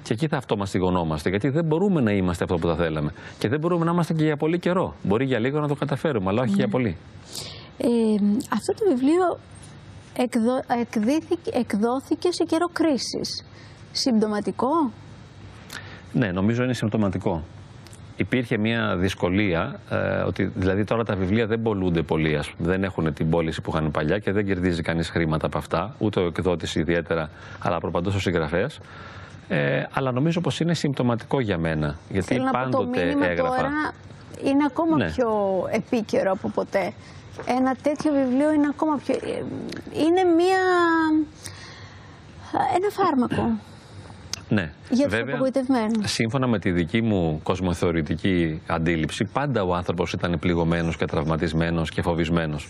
Και 0.04 0.14
εκεί 0.14 0.28
θα 0.28 0.38
αυτομαστιγωνόμαστε, 0.38 1.30
γιατί 1.30 1.50
δεν 1.50 1.66
μπορούμε 1.66 2.02
να 2.02 2.12
είμαστε 2.12 2.44
αυτό 2.44 2.58
που 2.58 2.68
θα 2.68 2.76
θέλαμε. 2.76 3.14
Και 3.40 3.48
δεν 3.48 3.60
μπορούμε 3.60 3.86
να 3.86 3.92
είμαστε 3.92 4.14
και 4.14 4.24
για 4.24 4.38
πολύ 4.38 4.60
καιρό. 4.60 4.96
Μπορεί 5.04 5.26
για 5.26 5.40
λίγο 5.40 5.60
να 5.60 5.68
το 5.68 5.76
καταφέρουμε, 5.76 6.30
αλλά 6.30 6.42
όχι 6.42 6.54
για 6.54 6.66
ναι. 6.66 6.72
πολύ. 6.72 6.98
Ε, 7.78 7.88
αυτό 8.54 8.74
το 8.74 8.86
βιβλίο 8.90 9.40
εκδο, 10.14 10.62
εκδόθηκε 11.52 12.32
σε 12.32 12.44
καιρό 12.44 12.68
κρίσης. 12.74 13.46
Συμπτωματικό; 13.92 14.92
Ναι, 16.14 16.32
νομίζω 16.32 16.64
είναι 16.64 16.74
συμπτωματικό. 16.74 17.44
Υπήρχε 18.16 18.58
μια 18.58 18.96
δυσκολία, 18.96 19.80
ε, 19.90 19.96
ότι 19.98 20.52
δηλαδή 20.56 20.84
τώρα 20.84 21.04
τα 21.04 21.16
βιβλία 21.16 21.48
δεν 21.48 21.62
πολλούνται 21.62 22.02
πολύ, 22.02 22.38
ας, 22.38 22.52
δεν 22.58 22.84
έχουν 22.84 23.14
την 23.14 23.30
πώληση 23.30 23.62
που 23.62 23.72
είχαν 23.74 23.92
παλιά 23.92 24.20
και 24.20 24.32
δεν 24.32 24.46
κερδίζει 24.46 24.82
κανείς 24.82 25.10
χρήματα 25.10 25.46
από 25.46 25.58
αυτά, 25.58 25.96
ούτε 25.98 26.20
ο 26.20 26.26
εκδότης 26.26 26.76
ιδιαίτερα, 26.76 27.30
αλλά 27.60 27.80
προπαντός 27.80 28.16
ο 28.16 28.20
συγγραφέας. 28.20 28.80
Ε, 29.48 29.84
αλλά 29.94 30.12
νομίζω 30.12 30.42
πως 30.42 30.60
είναι 30.60 30.74
συμπτωματικό 30.74 31.40
για 31.40 31.58
μένα, 31.58 31.96
γιατί 32.10 32.34
Θέλω 32.34 32.50
πάντοτε 32.52 33.06
να 33.06 33.14
πω, 33.14 33.20
το 33.20 33.26
έγραφα. 33.26 33.56
Τώρα 33.56 33.94
είναι 34.44 34.64
ακόμα 34.68 34.98
ναι. 34.98 35.12
πιο 35.12 35.30
επίκαιρο 35.72 36.32
από 36.32 36.50
ποτέ. 36.50 36.94
Ένα 37.46 37.76
τέτοιο 37.82 38.12
βιβλίο 38.12 38.54
είναι 38.54 38.68
ακόμα 38.70 38.98
πιο... 39.06 39.16
Ε, 39.16 39.44
είναι 39.94 40.24
μια... 40.24 40.60
ένα 42.76 42.90
φάρμακο. 42.90 43.60
Ναι. 44.52 44.72
Για 44.90 45.08
Βέβαια, 45.08 45.40
σύμφωνα 46.04 46.48
με 46.48 46.60
τη 46.60 46.72
δική 46.72 47.02
μου 47.02 47.40
κοσμοθεωρητική 47.44 48.62
αντίληψη, 48.68 49.26
πάντα 49.34 49.64
ο 49.64 49.76
άνθρωπος 49.76 50.14
ήταν 50.14 50.40
πληγωμένος 50.40 50.98
και 50.98 51.06
τραυματισμένος 51.06 51.90
και 51.90 52.02
φοβισμένος. 52.02 52.70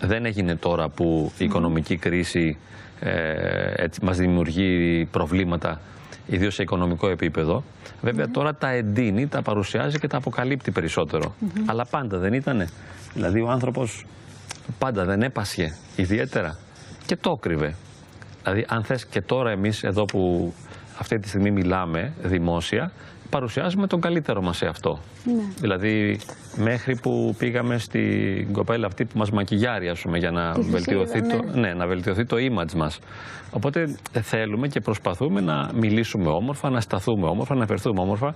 Δεν 0.00 0.24
έγινε 0.24 0.56
τώρα 0.56 0.88
που 0.88 1.32
η 1.38 1.44
οικονομική 1.44 1.96
κρίση 1.96 2.58
ε, 3.00 3.12
έτσι, 3.76 4.04
μας 4.04 4.16
δημιουργεί 4.16 5.04
προβλήματα 5.10 5.80
ιδίως 6.26 6.54
σε 6.54 6.62
οικονομικό 6.62 7.08
επίπεδο. 7.08 7.64
Βέβαια 8.00 8.28
τώρα 8.28 8.54
τα 8.54 8.68
εντείνει, 8.68 9.26
τα 9.26 9.42
παρουσιάζει 9.42 9.98
και 9.98 10.06
τα 10.06 10.16
αποκαλύπτει 10.16 10.70
περισσότερο. 10.70 11.34
Αλλά 11.66 11.86
πάντα 11.90 12.18
δεν 12.18 12.32
ήτανε. 12.32 12.68
Δηλαδή 13.14 13.40
ο 13.40 13.50
άνθρωπος 13.50 14.06
πάντα 14.78 15.04
δεν 15.04 15.22
έπασχε 15.22 15.76
ιδιαίτερα 15.96 16.58
και 17.06 17.16
το 17.16 17.30
κρύβε. 17.30 17.74
Δηλαδή 18.42 18.64
αν 18.68 18.84
θες 18.84 19.06
και 19.06 19.20
τώρα 19.20 19.50
εμείς 19.50 19.82
εδώ 19.82 20.04
που 20.04 20.54
αυτή 20.98 21.18
τη 21.18 21.28
στιγμή 21.28 21.50
μιλάμε 21.50 22.12
δημόσια, 22.22 22.92
παρουσιάζουμε 23.30 23.86
τον 23.86 24.00
καλύτερο 24.00 24.42
μας 24.42 24.56
σε 24.56 24.66
αυτό. 24.66 24.98
Ναι. 25.24 25.42
Δηλαδή 25.60 26.18
μέχρι 26.56 26.96
που 27.02 27.34
πήγαμε 27.38 27.78
στην 27.78 28.52
κοπέλα 28.52 28.86
αυτή 28.86 29.04
που 29.04 29.18
μας 29.18 29.30
μακιγιάρει 29.30 29.88
ας 29.88 30.00
πούμε, 30.00 30.18
για 30.18 30.30
να 30.30 30.52
Τη 30.52 30.60
βελτιωθεί, 30.60 31.18
Φυσίλδα, 31.18 31.52
το, 31.52 31.58
ναι, 31.58 31.74
να 31.74 31.86
βελτιωθεί 31.86 32.24
το 32.24 32.36
image 32.36 32.72
μας. 32.72 32.98
Οπότε 33.50 33.96
ε, 34.12 34.20
θέλουμε 34.20 34.68
και 34.68 34.80
προσπαθούμε 34.80 35.40
να 35.40 35.70
μιλήσουμε 35.74 36.28
όμορφα, 36.28 36.70
να 36.70 36.80
σταθούμε 36.80 37.26
όμορφα, 37.26 37.54
να 37.54 37.66
φερθούμε 37.66 38.00
όμορφα. 38.00 38.34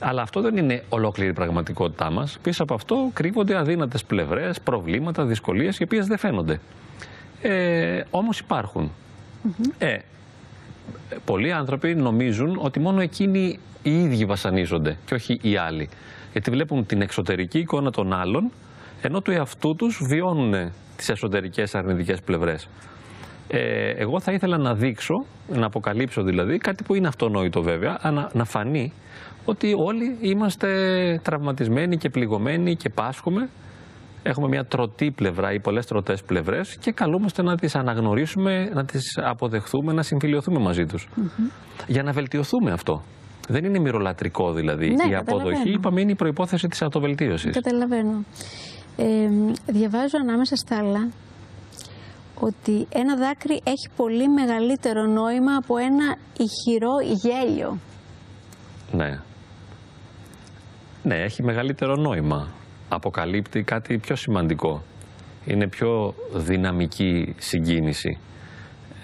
Αλλά 0.00 0.22
αυτό 0.22 0.40
δεν 0.40 0.56
είναι 0.56 0.82
ολόκληρη 0.88 1.30
η 1.30 1.32
πραγματικότητά 1.32 2.10
μας. 2.10 2.38
Πίσω 2.42 2.62
από 2.62 2.74
αυτό 2.74 3.10
κρύβονται 3.12 3.56
αδύνατες 3.56 4.04
πλευρές, 4.04 4.60
προβλήματα, 4.60 5.24
δυσκολίες 5.24 5.78
οι 5.78 5.82
οποίες 5.82 6.06
δεν 6.06 6.18
φαίνονται. 6.18 6.60
Ε, 7.42 8.00
όμως 8.10 8.38
υπάρχουν. 8.38 8.90
Ε, 9.78 9.96
πολλοί 11.24 11.52
άνθρωποι 11.52 11.94
νομίζουν 11.94 12.58
ότι 12.62 12.80
μόνο 12.80 13.00
εκείνοι 13.00 13.58
οι 13.82 14.02
ίδιοι 14.02 14.24
βασανίζονται 14.24 14.96
και 15.04 15.14
όχι 15.14 15.38
οι 15.42 15.56
άλλοι. 15.56 15.88
Γιατί 16.32 16.50
βλέπουν 16.50 16.86
την 16.86 17.00
εξωτερική 17.00 17.58
εικόνα 17.58 17.90
των 17.90 18.12
άλλων, 18.12 18.50
ενώ 19.02 19.20
του 19.20 19.30
εαυτού 19.30 19.74
τους 19.74 20.00
βιώνουν 20.08 20.72
τις 20.96 21.08
εσωτερικές 21.08 21.74
αρνητικές 21.74 22.20
πλευρές. 22.20 22.68
Ε, 23.48 23.90
εγώ 23.90 24.20
θα 24.20 24.32
ήθελα 24.32 24.58
να 24.58 24.74
δείξω, 24.74 25.14
να 25.48 25.66
αποκαλύψω 25.66 26.22
δηλαδή, 26.22 26.58
κάτι 26.58 26.82
που 26.82 26.94
είναι 26.94 27.08
αυτονόητο 27.08 27.62
βέβαια, 27.62 27.98
αλλά 28.00 28.30
να 28.34 28.44
φανεί 28.44 28.92
ότι 29.44 29.74
όλοι 29.76 30.16
είμαστε 30.20 30.68
τραυματισμένοι 31.22 31.96
και 31.96 32.08
πληγωμένοι 32.08 32.76
και 32.76 32.88
πάσχουμε. 32.88 33.48
Έχουμε 34.22 34.48
μια 34.48 34.64
τρωτή 34.64 35.10
πλευρά 35.10 35.52
ή 35.52 35.60
πολλές 35.60 35.86
τροτές 35.86 36.22
πλευρές 36.22 36.76
και 36.80 36.92
καλούμαστε 36.92 37.42
να 37.42 37.56
τις 37.56 37.74
αναγνωρίσουμε, 37.74 38.70
να 38.74 38.84
τις 38.84 39.18
αποδεχθούμε, 39.22 39.92
να 39.92 40.02
συμφιλειωθούμε 40.02 40.58
μαζί 40.58 40.86
τους. 40.86 41.08
Για 41.86 42.02
να 42.02 42.12
βελτιωθούμε 42.12 42.72
αυτό. 42.72 43.02
Δεν 43.48 43.64
είναι 43.64 43.78
μυρολατρικό 43.78 44.52
δηλαδή. 44.52 44.86
Ναι, 44.86 45.10
η 45.10 45.14
αποδοχή, 45.14 45.44
καταλαβαίνω. 45.44 45.74
είπαμε, 45.74 46.00
είναι 46.00 46.10
η 46.10 46.14
προϋπόθεση 46.14 46.68
της 46.68 46.82
αυτοβελτίωσης. 46.82 47.54
Καταλαβαίνω. 47.54 48.24
Ε, 48.96 49.04
διαβάζω 49.66 50.16
ανάμεσα 50.22 50.56
στα 50.56 50.78
άλλα 50.78 51.08
ότι 52.40 52.86
ένα 52.92 53.16
δάκρυ 53.16 53.60
έχει 53.64 53.88
πολύ 53.96 54.28
μεγαλύτερο 54.28 55.02
νόημα 55.06 55.54
από 55.56 55.76
ένα 55.76 56.16
ηχηρό 56.38 56.94
γέλιο. 57.00 57.78
Ναι. 58.92 59.20
Ναι, 61.02 61.14
έχει 61.14 61.42
μεγαλύτερο 61.42 61.96
νόημα. 61.96 62.48
Αποκαλύπτει 62.88 63.62
κάτι 63.62 63.98
πιο 63.98 64.16
σημαντικό. 64.16 64.82
Είναι 65.44 65.68
πιο 65.68 66.14
δυναμική 66.34 67.34
συγκίνηση. 67.38 68.18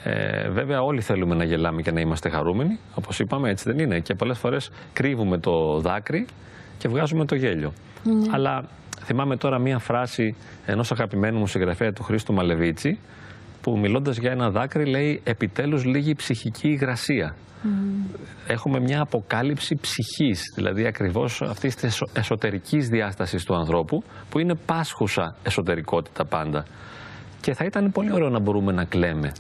Ε, 0.04 0.48
βέβαια 0.48 0.82
όλοι 0.82 1.00
θέλουμε 1.00 1.34
να 1.34 1.44
γελάμε 1.44 1.82
και 1.82 1.90
να 1.90 2.00
είμαστε 2.00 2.28
χαρούμενοι. 2.28 2.78
Όπως 2.94 3.18
είπαμε 3.18 3.50
έτσι 3.50 3.64
δεν 3.70 3.78
είναι. 3.78 4.00
Και 4.00 4.14
πολλές 4.14 4.38
φορές 4.38 4.70
κρύβουμε 4.92 5.38
το 5.38 5.80
δάκρυ 5.80 6.26
και 6.78 6.88
βγάζουμε 6.88 7.24
το 7.24 7.34
γέλιο. 7.34 7.72
Αλλά 8.30 8.64
θυμάμαι 9.04 9.36
τώρα 9.36 9.58
μία 9.58 9.78
φράση 9.78 10.36
ενός 10.66 10.92
αγαπημένου 10.92 11.38
μου 11.38 11.46
συγγραφέα 11.46 11.92
του 11.92 12.02
Χρήστου 12.02 12.32
Μαλεβίτσι 12.32 12.98
που 13.64 13.78
μιλώντας 13.78 14.16
για 14.16 14.30
ένα 14.30 14.50
δάκρυ 14.50 14.84
λέει 14.86 15.20
επιτέλους 15.24 15.84
λίγη 15.84 16.14
ψυχική 16.14 16.68
υγρασία. 16.68 17.34
Έχουμε 18.46 18.80
μια 18.80 19.00
αποκάλυψη 19.00 19.74
ψυχής, 19.80 20.42
δηλαδή 20.54 20.86
ακριβώς 20.86 21.42
αυτής 21.42 21.74
της 21.74 21.84
εσω- 21.84 22.10
εσωτερικής 22.16 22.88
διάστασης 22.88 23.44
του 23.44 23.54
ανθρώπου 23.54 24.02
που 24.30 24.38
είναι 24.38 24.54
πάσχουσα 24.66 25.36
εσωτερικότητα 25.42 26.24
πάντα. 26.24 26.64
Και 27.40 27.54
θα 27.54 27.64
ήταν 27.64 27.92
πολύ 27.92 28.12
ωραίο 28.12 28.28
να 28.28 28.40
μπορούμε 28.40 28.72
να 28.72 28.84
κλαίμε. 28.84 29.32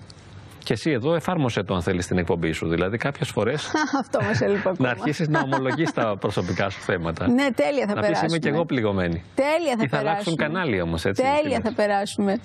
Και 0.64 0.72
εσύ 0.72 0.90
εδώ 0.90 1.14
εφάρμοσε 1.14 1.62
το 1.62 1.74
αν 1.74 1.82
θέλεις 1.82 2.06
την 2.06 2.18
εκπομπή 2.18 2.52
σου. 2.52 2.68
Δηλαδή 2.68 2.96
κάποιες 2.96 3.28
φορές 3.28 3.70
Αυτό 4.00 4.22
μας 4.22 4.40
έλειπε 4.40 4.58
ακόμα. 4.58 4.76
να 4.78 4.90
αρχίσεις 4.90 5.28
να 5.28 5.40
ομολογείς 5.40 5.92
τα 5.92 6.16
προσωπικά 6.20 6.70
σου 6.70 6.80
θέματα. 6.80 7.26
Ναι, 7.38 7.46
τέλεια 7.54 7.86
θα 7.86 7.94
να 7.94 8.00
πεις 8.00 8.00
περάσουμε. 8.00 8.26
είμαι 8.28 8.38
και 8.38 8.48
εγώ 8.48 8.64
πληγωμένη. 8.64 9.22
Τέλεια 9.34 9.74
θα 9.78 9.84
Ή 9.84 9.88
θα 9.88 9.98
αλλάξουν 9.98 10.34
περάσουμε. 10.34 10.60
κανάλι 10.60 10.80
όμως 10.80 11.04
έτσι. 11.04 11.22
Τέλεια 11.22 11.56
τι 11.56 11.62
θα 11.62 11.68
λες. 11.68 11.74
περάσουμε. 11.76 12.40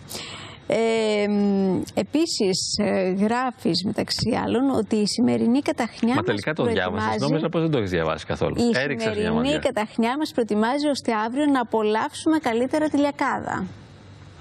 Ε, 0.72 1.28
μ, 1.28 1.82
επίσης 1.94 2.78
ε, 2.78 3.10
γράφεις 3.10 3.84
μεταξύ 3.86 4.30
άλλων 4.44 4.70
ότι 4.70 4.96
η 4.96 5.08
σημερινή 5.08 5.62
καταχνιά 5.62 6.10
Μα 6.10 6.16
μας 6.16 6.26
τελικά 6.26 6.54
το 6.54 6.64
διάβασες. 6.64 6.92
προετοιμάζει- 6.92 7.22
Νόμιζα 7.30 7.50
πως 7.50 7.62
δεν 7.62 7.72
το 7.72 7.78
έχεις 7.78 7.90
διαβάσει 7.90 8.26
καθόλου. 8.26 8.56
Η 8.58 8.78
Έριξες 8.80 9.08
μια 9.16 9.26
σημερινή 9.26 9.54
ματιά. 9.54 9.60
καταχνιά 9.60 10.18
μας 10.18 10.32
προετοιμάζει 10.32 10.88
ώστε 10.88 11.14
αύριο 11.26 11.46
να 11.46 11.62
απολαύσουμε 11.62 12.38
καλύτερα 12.38 12.88
τη 12.90 12.98
λιακάδα. 12.98 13.66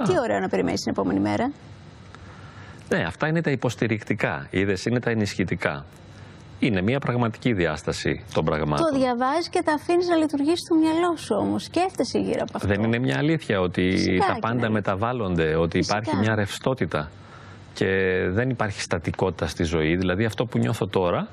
Τι 0.05 0.19
ωραίο 0.23 0.39
να 0.41 0.49
περιμένεις 0.49 0.81
την 0.81 0.91
επόμενη 0.93 1.21
μέρα. 1.21 1.51
Ναι, 2.89 3.03
αυτά 3.07 3.27
είναι 3.29 3.43
τα 3.43 3.51
υποστηρικτικά. 3.51 4.47
Είδες, 4.51 4.85
είναι 4.85 5.01
τα 5.01 5.11
ενισχυτικά. 5.11 5.85
Είναι 6.59 6.83
μια 6.83 6.99
πραγματική 6.99 7.53
διάσταση 7.53 8.25
των 8.35 8.45
πραγμάτων. 8.45 8.87
Το 8.93 8.99
διαβάζεις 8.99 9.49
και 9.49 9.63
τα 9.65 9.73
αφήνεις 9.73 10.09
να 10.09 10.17
λειτουργήσει 10.17 10.57
στο 10.57 10.75
μυαλό 10.75 11.17
σου 11.17 11.35
όμως. 11.39 11.65
Σκέφτεσαι 11.65 12.19
γύρω 12.19 12.41
από 12.43 12.53
αυτό. 12.55 12.69
Δεν 12.69 12.83
είναι 12.83 12.99
μια 12.99 13.17
αλήθεια 13.19 13.61
ότι 13.61 13.91
Φυσικά 13.91 14.27
τα 14.27 14.33
και 14.33 14.39
πάντα 14.41 14.55
είναι. 14.57 14.69
μεταβάλλονται, 14.69 15.55
ότι 15.57 15.77
Φυσικά. 15.77 15.99
υπάρχει 15.99 16.17
μια 16.17 16.35
ρευστότητα 16.35 17.11
και 17.75 17.87
δεν 18.31 18.51
υπάρχει 18.51 18.81
στατικότητα 18.81 19.47
στη 19.47 19.63
ζωή. 19.65 19.97
Δηλαδή 19.97 20.25
αυτό 20.25 20.47
που 20.47 20.59
νιώθω 20.59 20.87
τώρα 20.87 21.29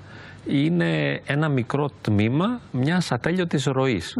είναι 0.48 1.22
ένα 1.26 1.50
μικρό 1.50 1.90
τμήμα 2.02 2.60
μιας 2.72 3.12
ατέλειωτης 3.12 3.66
ροής. 3.66 4.16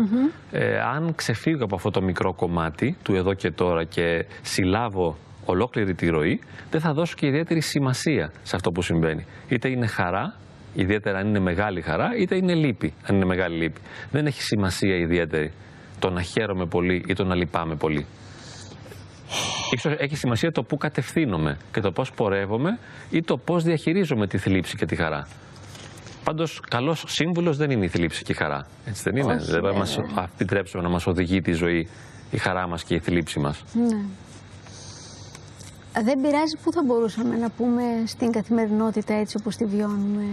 Ε, 0.52 0.80
αν 0.80 1.16
ξεφύγω 1.16 1.64
από 1.64 1.76
αυτό 1.76 1.92
το 1.92 2.02
μικρό 2.02 2.34
κομμάτι 2.34 2.98
του 3.04 3.16
εδώ 3.16 3.34
και 3.34 3.52
τώρα 3.52 3.84
και 3.84 4.26
συλλάβω 4.42 5.18
ολόκληρη 5.46 5.94
τη 5.94 6.08
ροή, 6.10 6.40
δεν 6.72 6.82
θα 6.82 6.94
δώσω 6.94 7.16
και 7.16 7.28
ιδιαίτερη 7.28 7.62
σημασία 7.62 8.32
σε 8.44 8.56
αυτό 8.56 8.72
που 8.72 8.82
συμβαίνει. 8.82 9.26
Είτε 9.48 9.70
είναι 9.70 9.88
χαρά, 9.88 10.36
ιδιαίτερα 10.76 11.18
αν 11.18 11.28
είναι 11.28 11.40
μεγάλη 11.40 11.82
χαρά, 11.82 12.10
είτε 12.20 12.36
είναι 12.36 12.54
λύπη, 12.54 12.94
αν 13.08 13.16
είναι 13.16 13.26
μεγάλη 13.26 13.56
λύπη. 13.58 13.82
Δεν 14.12 14.26
έχει 14.26 14.42
σημασία 14.42 14.96
ιδιαίτερη 14.96 15.52
το 16.00 16.10
να 16.10 16.22
χαίρομαι 16.22 16.66
πολύ 16.66 17.04
ή 17.08 17.14
το 17.14 17.24
να 17.24 17.36
λυπάμαι 17.36 17.76
πολύ. 17.76 18.06
Ίσως 19.72 19.96
έχει 19.98 20.16
σημασία 20.16 20.52
το 20.52 20.64
πού 20.64 20.78
κατευθύνομαι 20.78 21.58
και 21.72 21.80
το 21.80 21.92
πώς 21.92 22.12
πορεύομαι 22.12 22.80
ή 23.10 23.22
το 23.22 23.38
πώς 23.38 23.64
διαχειρίζομαι 23.64 24.28
τη 24.28 24.38
θλίψη 24.38 24.76
και 24.76 24.86
τη 24.86 24.96
χαρά. 24.96 25.28
Πάντως, 26.24 26.62
καλός 26.70 27.04
σύμβουλος 27.08 27.58
δεν 27.58 27.70
είναι 27.72 27.86
η 27.86 27.88
θλίψη 27.88 28.24
και 28.24 28.32
η 28.32 28.36
χαρά. 28.36 28.68
Έτσι 28.86 29.02
δεν 29.04 29.16
είναι. 29.16 29.34
Όχι, 29.34 29.46
δεν 29.46 29.54
θα 29.54 29.62
βέβαια. 29.62 29.78
μας 29.78 30.00
επιτρέψουμε 30.34 30.84
να 30.84 30.90
μας 30.90 31.08
οδηγεί 31.08 31.42
τη 31.42 31.52
ζωή 31.52 31.88
η 32.32 32.38
χαρά 32.38 32.68
μας 32.68 32.84
και 32.84 32.96
η 32.96 33.00
θλίψη 33.00 33.40
μας. 33.40 33.64
Ναι. 33.74 34.06
Δεν 36.04 36.22
πειράζει 36.22 36.58
πού 36.64 36.72
θα 36.72 36.84
μπορούσαμε 36.86 37.38
να 37.38 37.50
πούμε 37.50 37.84
στην 38.06 38.32
καθημερινότητα 38.32 39.14
έτσι 39.14 39.38
όπως 39.40 39.56
τη 39.56 39.66
βιώνουμε 39.66 40.24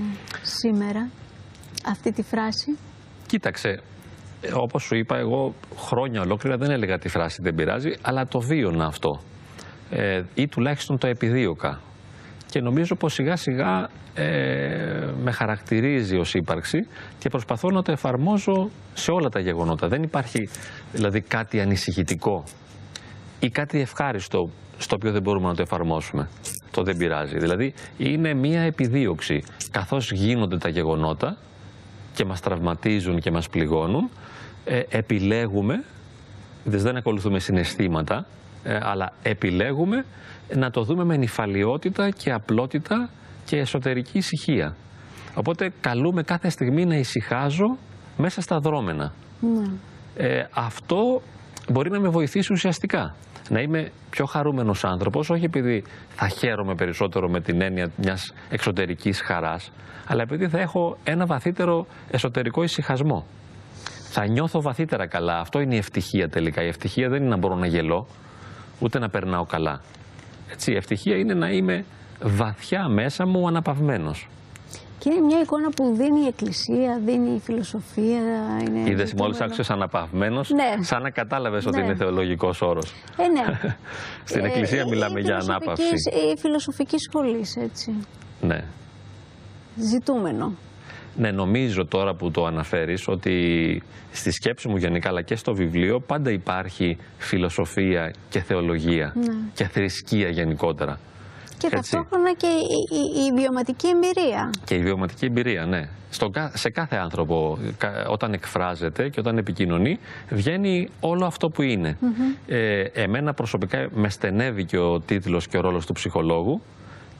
σήμερα 0.42 1.08
αυτή 1.86 2.12
τη 2.12 2.22
φράση. 2.22 2.78
Κοίταξε, 3.26 3.80
ε, 4.40 4.52
όπως 4.54 4.82
σου 4.82 4.96
είπα, 4.96 5.16
εγώ 5.16 5.54
χρόνια 5.76 6.20
ολόκληρα 6.20 6.56
δεν 6.56 6.70
έλεγα 6.70 6.98
τη 6.98 7.08
φράση 7.08 7.38
δεν 7.42 7.54
πειράζει, 7.54 7.90
αλλά 8.02 8.26
το 8.26 8.40
βίωνα 8.40 8.86
αυτό. 8.86 9.20
Ε, 9.90 10.22
ή 10.34 10.48
τουλάχιστον 10.48 10.98
το 10.98 11.06
επιδίωκα. 11.06 11.80
Και 12.46 12.60
νομίζω 12.60 12.94
πως 12.94 13.12
σιγά 13.12 13.36
σιγά 13.36 13.88
ε, 14.14 15.10
με 15.22 15.32
χαρακτηρίζει 15.32 16.16
ως 16.16 16.34
ύπαρξη 16.34 16.78
και 17.18 17.28
προσπαθώ 17.28 17.70
να 17.70 17.82
το 17.82 17.92
εφαρμόζω 17.92 18.70
σε 18.94 19.10
όλα 19.10 19.28
τα 19.28 19.40
γεγονότα. 19.40 19.88
Δεν 19.88 20.02
υπάρχει 20.02 20.48
δηλαδή 20.92 21.20
κάτι 21.20 21.60
ανησυχητικό 21.60 22.44
ή 23.40 23.48
κάτι 23.48 23.80
ευχάριστο 23.80 24.50
στο 24.78 24.96
οποίο 24.96 25.12
δεν 25.12 25.22
μπορούμε 25.22 25.48
να 25.48 25.54
το 25.54 25.62
εφαρμόσουμε. 25.62 26.28
Το 26.70 26.82
δεν 26.82 26.96
πειράζει. 26.96 27.38
Δηλαδή 27.38 27.74
είναι 27.98 28.34
μία 28.34 28.60
επιδίωξη. 28.60 29.42
Καθώς 29.70 30.12
γίνονται 30.12 30.58
τα 30.58 30.68
γεγονότα 30.68 31.36
και 32.14 32.24
μας 32.24 32.40
τραυματίζουν 32.40 33.20
και 33.20 33.30
μας 33.30 33.48
πληγώνουν, 33.48 34.10
ε, 34.64 34.82
επιλέγουμε, 34.88 35.84
δηλαδή 36.64 36.84
δεν 36.84 36.96
ακολουθούμε 36.96 37.38
συναισθήματα, 37.38 38.26
ε, 38.64 38.78
αλλά 38.82 39.12
επιλέγουμε 39.22 40.04
να 40.56 40.70
το 40.70 40.84
δούμε 40.84 41.04
με 41.04 41.16
νυφαλιότητα 41.16 42.10
και 42.10 42.32
απλότητα 42.32 43.10
και 43.44 43.56
εσωτερική 43.56 44.18
ησυχία. 44.18 44.76
Οπότε 45.34 45.72
καλούμε 45.80 46.22
κάθε 46.22 46.48
στιγμή 46.48 46.84
να 46.84 46.94
ησυχάζω 46.96 47.76
μέσα 48.16 48.40
στα 48.40 48.58
δρόμενα. 48.58 49.12
Ναι. 49.40 49.70
Ε, 50.16 50.48
αυτό 50.54 51.22
μπορεί 51.68 51.90
να 51.90 52.00
με 52.00 52.08
βοηθήσει 52.08 52.52
ουσιαστικά. 52.52 53.14
Να 53.48 53.60
είμαι 53.60 53.90
πιο 54.10 54.24
χαρούμενος 54.24 54.84
άνθρωπος, 54.84 55.30
όχι 55.30 55.44
επειδή 55.44 55.84
θα 56.14 56.28
χαίρομαι 56.28 56.74
περισσότερο 56.74 57.28
με 57.28 57.40
την 57.40 57.60
έννοια 57.60 57.90
μιας 57.96 58.34
εξωτερικής 58.50 59.20
χαράς, 59.20 59.72
αλλά 60.06 60.22
επειδή 60.22 60.48
θα 60.48 60.60
έχω 60.60 60.96
ένα 61.04 61.26
βαθύτερο 61.26 61.86
εσωτερικό 62.10 62.62
ησυχασμό. 62.62 63.26
Θα 64.14 64.26
νιώθω 64.26 64.62
βαθύτερα 64.62 65.06
καλά. 65.06 65.38
Αυτό 65.38 65.60
είναι 65.60 65.74
η 65.74 65.78
ευτυχία 65.78 66.28
τελικά. 66.28 66.62
Η 66.62 66.66
ευτυχία 66.66 67.08
δεν 67.08 67.20
είναι 67.20 67.28
να 67.28 67.36
μπορώ 67.36 67.54
να 67.54 67.66
γελώ, 67.66 68.06
ούτε 68.80 68.98
να 68.98 69.08
περνάω 69.08 69.44
καλά. 69.44 69.80
Έτσι, 70.50 70.72
η 70.72 70.76
ευτυχία 70.76 71.16
είναι 71.16 71.34
να 71.34 71.48
είμαι 71.48 71.84
βαθιά 72.22 72.88
μέσα 72.88 73.26
μου 73.26 73.46
αναπαυμένος. 73.46 74.28
Και 75.02 75.10
είναι 75.10 75.20
μια 75.20 75.40
εικόνα 75.40 75.68
που 75.70 75.94
δίνει 75.96 76.20
η 76.20 76.26
Εκκλησία, 76.26 77.00
δίνει 77.04 77.34
η 77.34 77.38
φιλοσοφία. 77.38 78.20
Είναι 78.66 78.90
Είδες 78.90 79.14
μόλις 79.14 79.40
άκουσες 79.40 79.70
αναπαυμένος, 79.70 80.50
ναι. 80.50 80.82
σαν 80.82 81.02
να 81.02 81.10
κατάλαβες 81.10 81.66
ότι 81.66 81.78
ναι. 81.78 81.84
είναι 81.84 81.94
θεολογικός 81.94 82.60
όρος. 82.62 82.92
Ε, 83.16 83.28
ναι. 83.28 83.58
Στην 84.24 84.44
Εκκλησία 84.44 84.80
ε, 84.80 84.84
μιλάμε 84.84 85.20
για 85.20 85.36
ανάπαυση. 85.36 85.82
Η 86.32 86.38
φιλοσοφική 86.38 86.98
σχολή, 86.98 87.44
έτσι. 87.62 87.94
Ναι. 88.40 88.64
Ζητούμενο. 89.76 90.52
Ναι, 91.16 91.30
νομίζω 91.30 91.86
τώρα 91.86 92.14
που 92.14 92.30
το 92.30 92.44
αναφέρεις 92.46 93.08
ότι 93.08 93.82
στη 94.12 94.30
σκέψη 94.30 94.68
μου 94.68 94.76
γενικά 94.76 95.08
αλλά 95.08 95.22
και 95.22 95.36
στο 95.36 95.54
βιβλίο 95.54 96.00
πάντα 96.00 96.30
υπάρχει 96.30 96.96
φιλοσοφία 97.18 98.12
και 98.28 98.40
θεολογία 98.40 99.12
ναι. 99.14 99.34
και 99.54 99.64
θρησκεία 99.64 100.28
γενικότερα. 100.28 100.98
Και 101.68 101.76
ταυτόχρονα 101.76 102.32
και 102.34 102.46
η, 102.46 102.96
η, 102.96 103.24
η, 103.24 103.32
βιωματική 103.32 103.88
εμπειρία. 103.88 104.50
Και 104.64 104.74
η 104.74 104.78
βιωματική 104.78 105.24
εμπειρία, 105.24 105.66
ναι. 105.66 105.88
Στο, 106.10 106.30
σε 106.52 106.70
κάθε 106.70 106.96
άνθρωπο 106.96 107.58
όταν 108.08 108.32
εκφράζεται 108.32 109.08
και 109.08 109.20
όταν 109.20 109.38
επικοινωνεί 109.38 109.98
βγαίνει 110.28 110.88
όλο 111.00 111.24
αυτό 111.26 111.50
που 111.50 111.62
είναι. 111.62 111.98
ε, 112.46 112.80
εμένα 112.80 113.34
προσωπικά 113.34 113.88
με 113.94 114.08
στενεύει 114.08 114.64
και 114.64 114.78
ο 114.78 115.00
τίτλος 115.00 115.48
και 115.48 115.56
ο 115.56 115.60
ρόλος 115.60 115.86
του 115.86 115.92
ψυχολόγου 115.92 116.60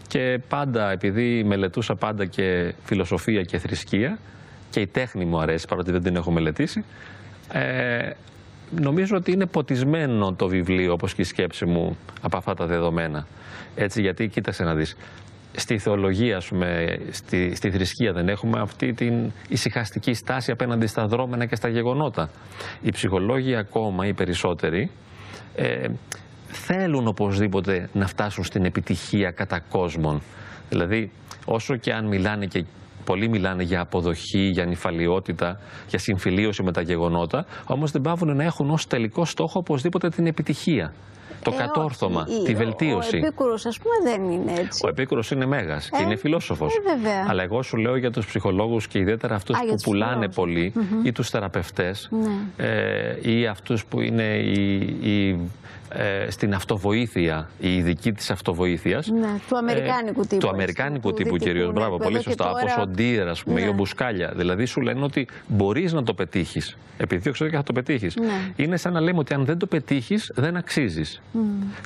και 0.09 0.41
πάντα, 0.49 0.91
επειδή 0.91 1.45
μελετούσα 1.45 1.95
πάντα 1.95 2.25
και 2.25 2.75
φιλοσοφία 2.85 3.43
και 3.43 3.59
θρησκεία 3.59 4.19
και 4.71 4.81
η 4.81 4.87
τέχνη 4.87 5.25
μου 5.25 5.41
αρέσει 5.41 5.67
παρότι 5.69 5.91
δεν 5.91 6.03
την 6.03 6.17
έχω 6.17 6.31
μελετήσει, 6.31 6.85
ε, 7.53 8.11
νομίζω 8.81 9.17
ότι 9.17 9.33
είναι 9.33 9.47
ποτισμένο 9.47 10.33
το 10.33 10.49
βιβλίο 10.49 10.93
όπως 10.93 11.15
και 11.15 11.21
η 11.21 11.25
σκέψη 11.25 11.67
μου 11.67 11.97
από 12.21 12.37
αυτά 12.37 12.55
τα 12.55 12.67
δεδομένα. 12.67 13.27
Έτσι 13.75 14.01
γιατί 14.01 14.29
κοίταξε 14.29 14.65
να 14.65 14.75
δεις, 14.75 14.97
στη 15.57 15.79
θεολογία, 15.79 16.43
πούμε, 16.49 16.99
στη, 17.11 17.55
στη 17.55 17.71
θρησκεία 17.71 18.13
δεν 18.13 18.29
έχουμε 18.29 18.61
αυτή 18.61 18.93
την 18.93 19.33
ησυχαστική 19.49 20.15
στάση 20.15 20.51
απέναντι 20.51 20.87
στα 20.87 21.07
δρόμενα 21.07 21.47
και 21.47 21.57
στα 21.57 21.69
γεγονότα. 21.69 22.31
Οι 22.83 22.91
ψυχολόγοι 22.91 23.57
ακόμα, 23.57 24.07
οι 24.07 24.13
περισσότεροι, 24.13 24.91
ε, 25.55 25.89
θέλουν 26.47 27.07
οπωσδήποτε 27.07 27.89
να 27.93 28.07
φτάσουν 28.07 28.45
στην 28.45 28.65
επιτυχία 28.65 29.31
κατά 29.31 29.61
κόσμον. 29.61 30.23
Δηλαδή, 30.69 31.11
όσο 31.45 31.77
και 31.77 31.93
αν 31.93 32.07
μιλάνε 32.07 32.47
και 32.47 32.65
πολλοί 33.05 33.29
μιλάνε 33.29 33.63
για 33.63 33.81
αποδοχή, 33.81 34.51
για 34.53 34.65
νυφαλιότητα, 34.65 35.61
για 35.89 35.99
συμφιλίωση 35.99 36.63
με 36.63 36.73
τα 36.73 36.81
γεγονότα, 36.81 37.47
όμως 37.67 37.91
δεν 37.91 38.03
πάβουν 38.03 38.37
να 38.37 38.45
έχουν 38.45 38.71
ως 38.71 38.87
τελικό 38.87 39.25
στόχο 39.25 39.59
οπωσδήποτε 39.59 40.09
την 40.09 40.27
επιτυχία 40.27 40.93
το 41.43 41.53
ε, 41.55 41.57
κατόρθωμα, 41.57 42.27
τη 42.45 42.55
βελτίωση. 42.55 43.17
Ο 43.17 43.19
Επίκουρος, 43.19 43.67
ας 43.67 43.79
πούμε, 43.79 44.11
δεν 44.11 44.31
είναι 44.31 44.53
έτσι. 44.53 44.81
Ο 44.85 44.89
Επίκουρος 44.89 45.31
είναι 45.31 45.47
μέγας 45.47 45.89
και 45.89 45.97
ε, 46.01 46.03
είναι 46.03 46.17
φιλόσοφος. 46.17 46.75
Ε, 46.75 47.29
Αλλά 47.29 47.43
εγώ 47.43 47.63
σου 47.63 47.77
λέω 47.77 47.97
για 47.97 48.11
τους 48.11 48.27
ψυχολόγους 48.27 48.87
και 48.87 48.99
ιδιαίτερα 48.99 49.35
αυτούς 49.35 49.59
που 49.59 49.75
πουλάνε 49.83 50.29
πολύ 50.29 50.73
ή 51.03 51.13
τους 51.13 51.29
θεραπευτές 51.29 52.09
ναι. 52.11 52.67
ε, 52.67 53.33
ή 53.33 53.47
αυτούς 53.47 53.85
που 53.85 54.01
είναι 54.01 54.37
οι, 54.37 54.75
οι 55.03 55.39
ε, 55.95 56.31
στην 56.31 56.55
αυτοβοήθεια, 56.55 57.49
η 57.61 57.77
ειδική 57.77 58.13
της 58.13 58.31
αυτοβοήθειας. 58.31 59.07
Ναι, 59.07 59.29
του 59.49 59.57
αμερικάνικου 59.57 60.21
τύπου. 60.21 60.39
Του 60.39 60.49
αμερικάνικου 60.49 61.13
τύπου 61.13 61.37
κυρίως. 61.37 61.67
Ναι, 61.67 61.73
Μπράβο, 61.73 61.97
πολύ 61.97 62.23
σωστά. 62.23 62.45
Τώρα... 62.45 62.73
Όπω 62.73 62.83
ο 62.83 62.87
Ντίερ, 62.87 63.29
ας 63.29 63.43
πούμε, 63.43 63.61
ή 63.61 63.63
ο 63.63 63.67
ναι. 63.67 63.73
Μπουσκάλια. 63.73 64.33
Δηλαδή 64.37 64.65
σου 64.65 64.81
λένε 64.81 65.05
ότι 65.05 65.27
μπορείς 65.47 65.93
να 65.93 66.03
το 66.03 66.15
πετύχεις. 66.15 66.77
Επειδή 66.97 67.31
ξέρω 67.31 67.51
και 67.51 67.57
θα 67.57 67.63
το 67.63 67.73
πετύχεις. 67.73 68.17
Ναι. 68.17 68.53
Είναι 68.57 68.77
σαν 68.77 68.93
να 68.93 69.01
λέμε 69.01 69.19
ότι 69.19 69.35
αν 69.35 69.45
δεν 69.45 69.59
το 69.59 69.67
πετύχεις, 69.67 70.33
δεν 70.35 70.57
αξίζεις. 70.57 71.23
Mm. 71.35 71.39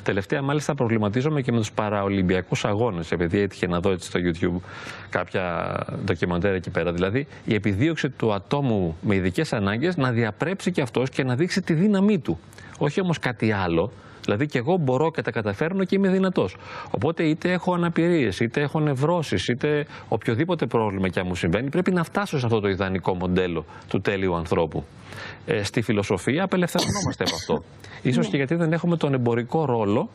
Τελευταία, 0.03 0.41
μάλιστα, 0.41 0.73
προβληματίζομαι 0.73 1.41
και 1.41 1.51
με 1.51 1.57
τους 1.57 1.71
παραολυμπιακούς 1.71 2.65
αγώνες. 2.65 3.11
Επειδή 3.11 3.39
έτυχε 3.39 3.67
να 3.67 3.79
δω 3.79 3.91
έτσι 3.91 4.07
στο 4.07 4.19
YouTube 4.23 4.61
κάποια 5.09 5.75
ντοκιμαντέρ 6.05 6.53
εκεί 6.53 6.69
πέρα. 6.69 6.91
Δηλαδή, 6.91 7.27
η 7.45 7.53
επιδίωξη 7.53 8.09
του 8.09 8.33
ατόμου 8.33 8.97
με 9.01 9.15
ειδικές 9.15 9.53
ανάγκες 9.53 9.97
να 9.97 10.11
διαπρέψει 10.11 10.71
και 10.71 10.81
αυτός 10.81 11.09
και 11.09 11.23
να 11.23 11.35
δείξει 11.35 11.61
τη 11.61 11.73
δύναμή 11.73 12.19
του 12.19 12.39
όχι 12.77 13.01
όμως 13.01 13.19
κάτι 13.19 13.51
άλλο. 13.51 13.91
Δηλαδή 14.27 14.45
και 14.45 14.57
εγώ 14.57 14.77
μπορώ 14.77 15.11
και 15.11 15.21
τα 15.21 15.31
καταφέρνω 15.31 15.83
και 15.83 15.95
είμαι 15.95 16.09
δυνατός. 16.09 16.55
Οπότε 16.91 17.23
είτε 17.23 17.51
έχω 17.51 17.73
αναπηρίες, 17.73 18.39
είτε 18.39 18.61
έχω 18.61 18.79
νευρώσεις, 18.79 19.47
είτε 19.47 19.85
οποιοδήποτε 20.07 20.65
πρόβλημα 20.65 21.07
και 21.07 21.19
αν 21.19 21.25
μου 21.27 21.35
συμβαίνει, 21.35 21.69
πρέπει 21.69 21.91
να 21.91 22.03
φτάσω 22.03 22.39
σε 22.39 22.45
αυτό 22.45 22.59
το 22.59 22.67
ιδανικό 22.67 23.15
μοντέλο 23.15 23.65
του 23.87 24.01
τέλειου 24.01 24.35
ανθρώπου. 24.35 24.83
Ε, 25.45 25.63
στη 25.63 25.81
φιλοσοφία 25.81 26.43
απελευθερωνόμαστε 26.43 27.23
από 27.23 27.35
αυτό. 27.35 27.63
σω 28.13 28.29
και 28.29 28.37
γιατί 28.37 28.55
δεν 28.55 28.73
έχουμε 28.73 28.97
τον 28.97 29.13
εμπορικό 29.13 29.65
ρόλο 29.65 30.09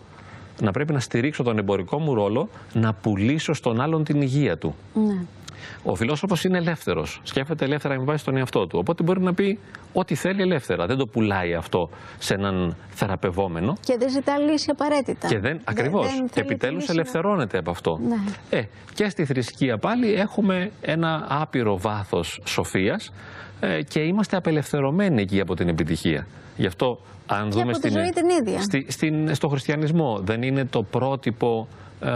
να 0.60 0.70
πρέπει 0.70 0.92
να 0.92 1.00
στηρίξω 1.00 1.42
τον 1.42 1.58
εμπορικό 1.58 1.98
μου 1.98 2.14
ρόλο 2.14 2.48
να 2.72 2.92
πουλήσω 2.94 3.52
στον 3.52 3.80
άλλον 3.80 4.04
την 4.04 4.20
υγεία 4.22 4.58
του. 4.58 4.74
Ναι. 4.94 5.24
Ο 5.82 5.94
φιλόσοφος 5.94 6.44
είναι 6.44 6.58
ελεύθερος. 6.58 7.20
Σκέφτεται 7.22 7.64
ελεύθερα 7.64 7.98
με 7.98 8.04
βάση 8.04 8.24
τον 8.24 8.36
εαυτό 8.36 8.66
του. 8.66 8.78
Οπότε 8.78 9.02
μπορεί 9.02 9.20
να 9.20 9.34
πει 9.34 9.58
ό,τι 9.92 10.14
θέλει 10.14 10.42
ελεύθερα. 10.42 10.86
Δεν 10.86 10.96
το 10.96 11.06
πουλάει 11.06 11.54
αυτό 11.54 11.90
σε 12.18 12.34
έναν 12.34 12.76
θεραπευόμενο. 12.88 13.76
Και 13.80 13.96
δεν 13.98 14.10
ζητά 14.10 14.38
λύση 14.38 14.70
απαραίτητα. 14.70 15.28
Και 15.28 15.38
δεν, 15.38 15.60
ακριβώς. 15.64 16.06
Και 16.32 16.40
επιτέλους 16.40 16.88
ελευθερώνεται 16.88 17.58
από 17.58 17.70
αυτό. 17.70 17.98
Ναι. 18.08 18.58
Ε, 18.58 18.62
και 18.94 19.08
στη 19.08 19.24
θρησκεία 19.24 19.78
πάλι 19.78 20.12
έχουμε 20.12 20.70
ένα 20.80 21.26
άπειρο 21.28 21.78
βάθος 21.78 22.40
σοφίας 22.44 23.12
ε, 23.64 23.82
και 23.82 24.00
είμαστε 24.00 24.36
απελευθερωμένοι 24.36 25.22
εκεί 25.22 25.40
από 25.40 25.54
την 25.54 25.68
επιτυχία. 25.68 26.26
Γι' 26.56 26.66
αυτό 26.66 27.00
αν 27.26 27.44
και 27.44 27.50
δούμε 27.50 27.62
από 27.62 27.72
στην, 27.74 27.92
τη 27.92 27.98
ζωή 27.98 28.10
την 28.10 28.28
ίδια. 28.28 28.60
Στη, 28.60 28.86
στην, 28.88 29.34
στο 29.34 29.48
χριστιανισμό 29.48 30.20
δεν 30.24 30.42
είναι 30.42 30.64
το 30.64 30.82
πρότυπο 30.82 31.68
ε, 32.00 32.08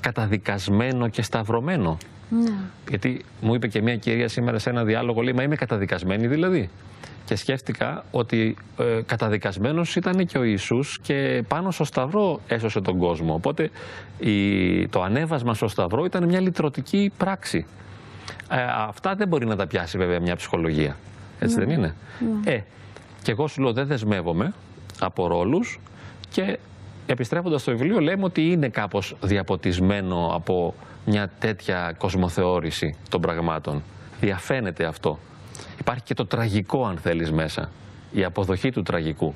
καταδικασμένο 0.00 1.08
και 1.08 1.22
σταυρωμένο. 1.22 1.98
Ναι. 2.28 2.50
Γιατί 2.88 3.24
μου 3.40 3.54
είπε 3.54 3.66
και 3.68 3.82
μια 3.82 3.96
κυρία 3.96 4.28
σήμερα 4.28 4.58
σε 4.58 4.70
ένα 4.70 4.84
διάλογο, 4.84 5.22
λέει, 5.22 5.32
μα 5.32 5.42
είμαι 5.42 5.56
καταδικασμένη 5.56 6.26
δηλαδή. 6.26 6.70
Και 7.24 7.36
σκέφτηκα 7.36 8.04
ότι 8.10 8.56
ε, 8.78 9.00
καταδικασμένος 9.06 9.96
ήταν 9.96 10.26
και 10.26 10.38
ο 10.38 10.42
Ιησούς 10.42 10.98
και 11.02 11.44
πάνω 11.48 11.70
στο 11.70 11.84
Σταυρό 11.84 12.40
έσωσε 12.46 12.80
τον 12.80 12.98
κόσμο. 12.98 13.34
Οπότε 13.34 13.70
η, 14.18 14.88
το 14.88 15.02
ανέβασμα 15.02 15.54
στο 15.54 15.68
Σταυρό 15.68 16.04
ήταν 16.04 16.24
μια 16.24 16.40
λυτρωτική 16.40 17.12
πράξη. 17.16 17.66
Ε, 18.50 18.56
αυτά 18.88 19.14
δεν 19.14 19.28
μπορεί 19.28 19.46
να 19.46 19.56
τα 19.56 19.66
πιάσει 19.66 19.98
βέβαια 19.98 20.20
μια 20.20 20.36
ψυχολογία. 20.36 20.96
Έτσι 21.38 21.56
δεν 21.56 21.66
ναι. 21.66 21.72
είναι; 21.72 21.94
Ναι. 22.44 22.52
Ε, 22.52 22.62
και 23.22 23.30
εγώ 23.30 23.46
σου 23.46 23.62
λέω 23.62 23.72
δεν 23.72 23.86
δεσμεύομαι 23.86 24.52
από 25.00 25.26
ρόλους 25.26 25.80
και 26.30 26.58
επιστρέφοντας 27.06 27.60
στο 27.60 27.70
βιβλίο 27.70 28.00
λέμε 28.00 28.24
ότι 28.24 28.50
είναι 28.50 28.68
κάπως 28.68 29.16
διαποτισμένο 29.22 30.30
από 30.34 30.74
μια 31.06 31.30
τέτοια 31.38 31.94
κοσμοθεώρηση 31.98 32.96
των 33.08 33.20
πραγμάτων. 33.20 33.82
Διαφαίνεται 34.20 34.84
αυτό. 34.84 35.18
Υπάρχει 35.80 36.02
και 36.02 36.14
το 36.14 36.26
τραγικό 36.26 36.86
αν 36.86 36.98
θέλεις 36.98 37.32
μέσα. 37.32 37.70
Η 38.12 38.24
αποδοχή 38.24 38.70
του 38.70 38.82
τραγικού. 38.82 39.34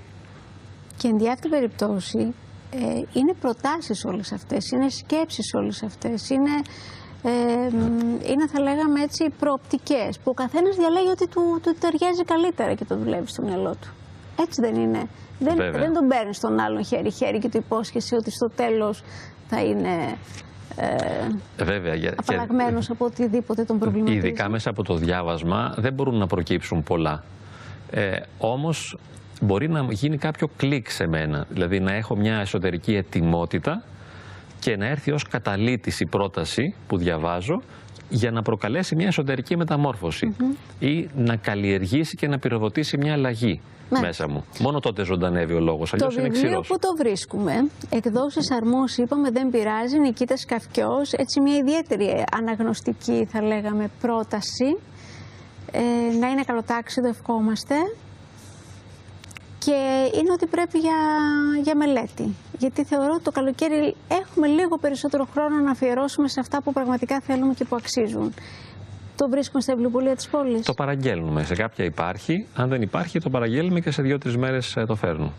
Και 0.96 1.08
εν 1.08 1.18
διάφτη 1.18 1.48
περιπτώσει 1.48 2.34
ε, 2.70 3.02
είναι 3.12 3.34
προτάσεις 3.40 4.04
όλες 4.04 4.32
αυτές, 4.32 4.70
είναι 4.70 4.88
σκέψεις 4.88 5.54
όλες 5.54 5.82
αυτές, 5.82 6.30
είναι, 6.30 6.50
ε, 7.22 7.30
είναι 8.30 8.46
θα 8.52 8.60
λέγαμε 8.60 9.02
έτσι 9.02 9.30
προοπτικές 9.38 10.18
που 10.18 10.30
ο 10.30 10.34
καθένας 10.34 10.76
διαλέγει 10.76 11.08
ότι 11.08 11.28
του, 11.28 11.60
του 11.62 11.76
ταιριάζει 11.80 12.24
καλύτερα 12.24 12.74
και 12.74 12.84
το 12.84 12.96
δουλεύει 12.96 13.28
στο 13.28 13.42
μυαλό 13.42 13.74
του. 13.80 13.88
Έτσι 14.40 14.60
δεν 14.60 14.74
είναι. 14.74 15.08
Δεν, 15.38 15.56
δεν 15.56 15.92
τον 15.92 16.08
παίρνεις 16.08 16.36
στον 16.36 16.58
άλλον 16.58 16.84
χέρι-χέρι 16.84 17.38
και 17.38 17.48
του 17.48 17.56
υπόσχεσαι 17.56 18.16
ότι 18.16 18.30
στο 18.30 18.50
τέλος 18.50 19.02
θα 19.48 19.62
είναι 19.62 20.16
ε, 20.76 21.64
Βέβαια, 21.64 22.14
απαλλαγμένος 22.16 22.90
από 22.90 23.04
οτιδήποτε 23.04 23.64
τον 23.64 23.78
προβληματίζει. 23.78 24.16
Ειδικά 24.16 24.48
μέσα 24.48 24.70
από 24.70 24.82
το 24.82 24.94
διάβασμα 24.94 25.74
δεν 25.76 25.92
μπορούν 25.92 26.14
να 26.14 26.26
προκύψουν 26.26 26.82
πολλά. 26.82 27.24
Ε, 27.90 28.16
όμως 28.38 28.98
μπορεί 29.40 29.68
να 29.68 29.86
γίνει 29.90 30.18
κάποιο 30.18 30.48
κλικ 30.56 30.90
σε 30.90 31.06
μένα, 31.06 31.46
δηλαδή 31.48 31.80
να 31.80 31.92
έχω 31.92 32.16
μια 32.16 32.36
εσωτερική 32.36 32.94
ετοιμότητα 32.94 33.82
και 34.60 34.76
να 34.76 34.86
έρθει 34.86 35.10
ως 35.10 35.24
καταλήτηση 35.28 36.06
πρόταση 36.06 36.74
που 36.86 36.96
διαβάζω 36.96 37.62
για 38.08 38.30
να 38.30 38.42
προκαλέσει 38.42 38.94
μια 38.94 39.06
εσωτερική 39.06 39.56
μεταμόρφωση 39.56 40.36
ή 40.78 41.08
να 41.16 41.36
καλλιεργήσει 41.36 42.16
και 42.16 42.28
να 42.28 42.38
πυροδοτήσει 42.38 42.96
μια 42.96 43.12
αλλαγή 43.12 43.60
ναι. 43.90 44.00
μέσα 44.00 44.28
μου. 44.28 44.44
Μόνο 44.60 44.80
τότε 44.80 45.04
ζωντανεύει 45.04 45.54
ο 45.54 45.60
λόγος. 45.60 45.92
Αλλιώς 45.92 46.16
είναι 46.16 46.28
ξηρός. 46.28 46.68
Το 46.68 46.74
που 46.74 46.80
το 46.80 46.88
βρίσκουμε, 46.96 47.52
εκδόσεις 47.90 48.50
αρμού, 48.50 48.84
είπαμε, 48.96 49.30
δεν 49.30 49.50
πειράζει, 49.50 49.98
Νικήτας 49.98 50.44
Καυκιό. 50.44 50.96
Έτσι, 51.10 51.40
μια 51.40 51.56
ιδιαίτερη 51.56 52.24
αναγνωστική, 52.32 53.28
θα 53.30 53.42
λέγαμε, 53.42 53.90
πρόταση. 54.00 54.78
Ε, 55.72 55.80
να 56.20 56.28
είναι 56.28 56.42
καλοτάξιδο, 56.46 57.08
ευχόμαστε. 57.08 57.74
Και 59.68 60.10
είναι 60.18 60.32
ότι 60.32 60.46
πρέπει 60.46 60.78
για, 60.78 60.98
για 61.62 61.76
μελέτη. 61.76 62.34
Γιατί 62.58 62.84
θεωρώ 62.84 63.12
ότι 63.14 63.22
το 63.22 63.30
καλοκαίρι 63.30 63.94
έχουμε 64.08 64.46
λίγο 64.46 64.78
περισσότερο 64.78 65.28
χρόνο 65.32 65.56
να 65.56 65.70
αφιερώσουμε 65.70 66.28
σε 66.28 66.40
αυτά 66.40 66.62
που 66.62 66.72
πραγματικά 66.72 67.20
θέλουμε 67.20 67.54
και 67.54 67.64
που 67.64 67.76
αξίζουν. 67.76 68.34
Το 69.16 69.28
βρίσκουμε 69.28 69.62
στα 69.62 69.72
βιβλιοπολία 69.72 70.16
της 70.16 70.28
πόλης. 70.28 70.66
Το 70.66 70.74
παραγγέλνουμε. 70.74 71.44
Σε 71.44 71.54
κάποια 71.54 71.84
υπάρχει. 71.84 72.46
Αν 72.54 72.68
δεν 72.68 72.82
υπάρχει, 72.82 73.20
το 73.20 73.30
παραγγέλνουμε 73.30 73.80
και 73.80 73.90
σε 73.90 74.02
δύο-τρεις 74.02 74.36
μέρες 74.36 74.76
ε, 74.76 74.84
το 74.86 74.94
φέρνουν. 74.94 75.32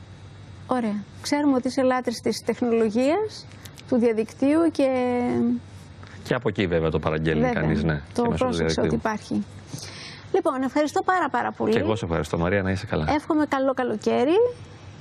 Ωραία. 0.68 0.96
Ξέρουμε 1.22 1.56
ότι 1.56 1.68
είσαι 1.68 1.82
λάτρης 1.82 2.20
της 2.22 2.44
τεχνολογίας. 2.46 3.46
του 3.89 3.98
διαδικτύου 3.98 4.72
και... 4.72 4.88
Και 6.24 6.34
από 6.34 6.50
εκεί 6.50 6.68
βέβαια 6.68 6.89
το 6.89 7.00
παραγγέλνει 7.00 7.42
βέβαια, 7.42 7.62
κανείς, 7.62 7.84
ναι. 7.84 8.02
Το 8.13 8.34
πρόσεξε 8.38 8.82
ότι 8.82 8.96
υπάρχει. 8.96 9.44
Λοιπόν, 10.34 10.63
ευχαριστώ 10.63 11.02
πάρα 11.02 11.30
πάρα 11.30 11.52
πολύ. 11.52 11.72
Και 11.72 11.80
εγώ 11.80 11.96
σε 11.96 12.06
ευχαριστώ 12.06 12.38
Μαρία, 12.38 12.62
να 12.62 12.72
είσαι 12.72 12.86
καλά. 12.86 13.06
Εύχομαι 13.13 13.46
καλό 13.46 13.74
καλοκαίρι 13.74 14.36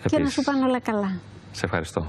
και 0.08 0.18
να 0.18 0.28
σου 0.28 0.42
πάνε 0.42 0.64
όλα 0.64 0.80
καλά. 0.80 1.20
Σε 1.52 1.64
ευχαριστώ. 1.64 2.06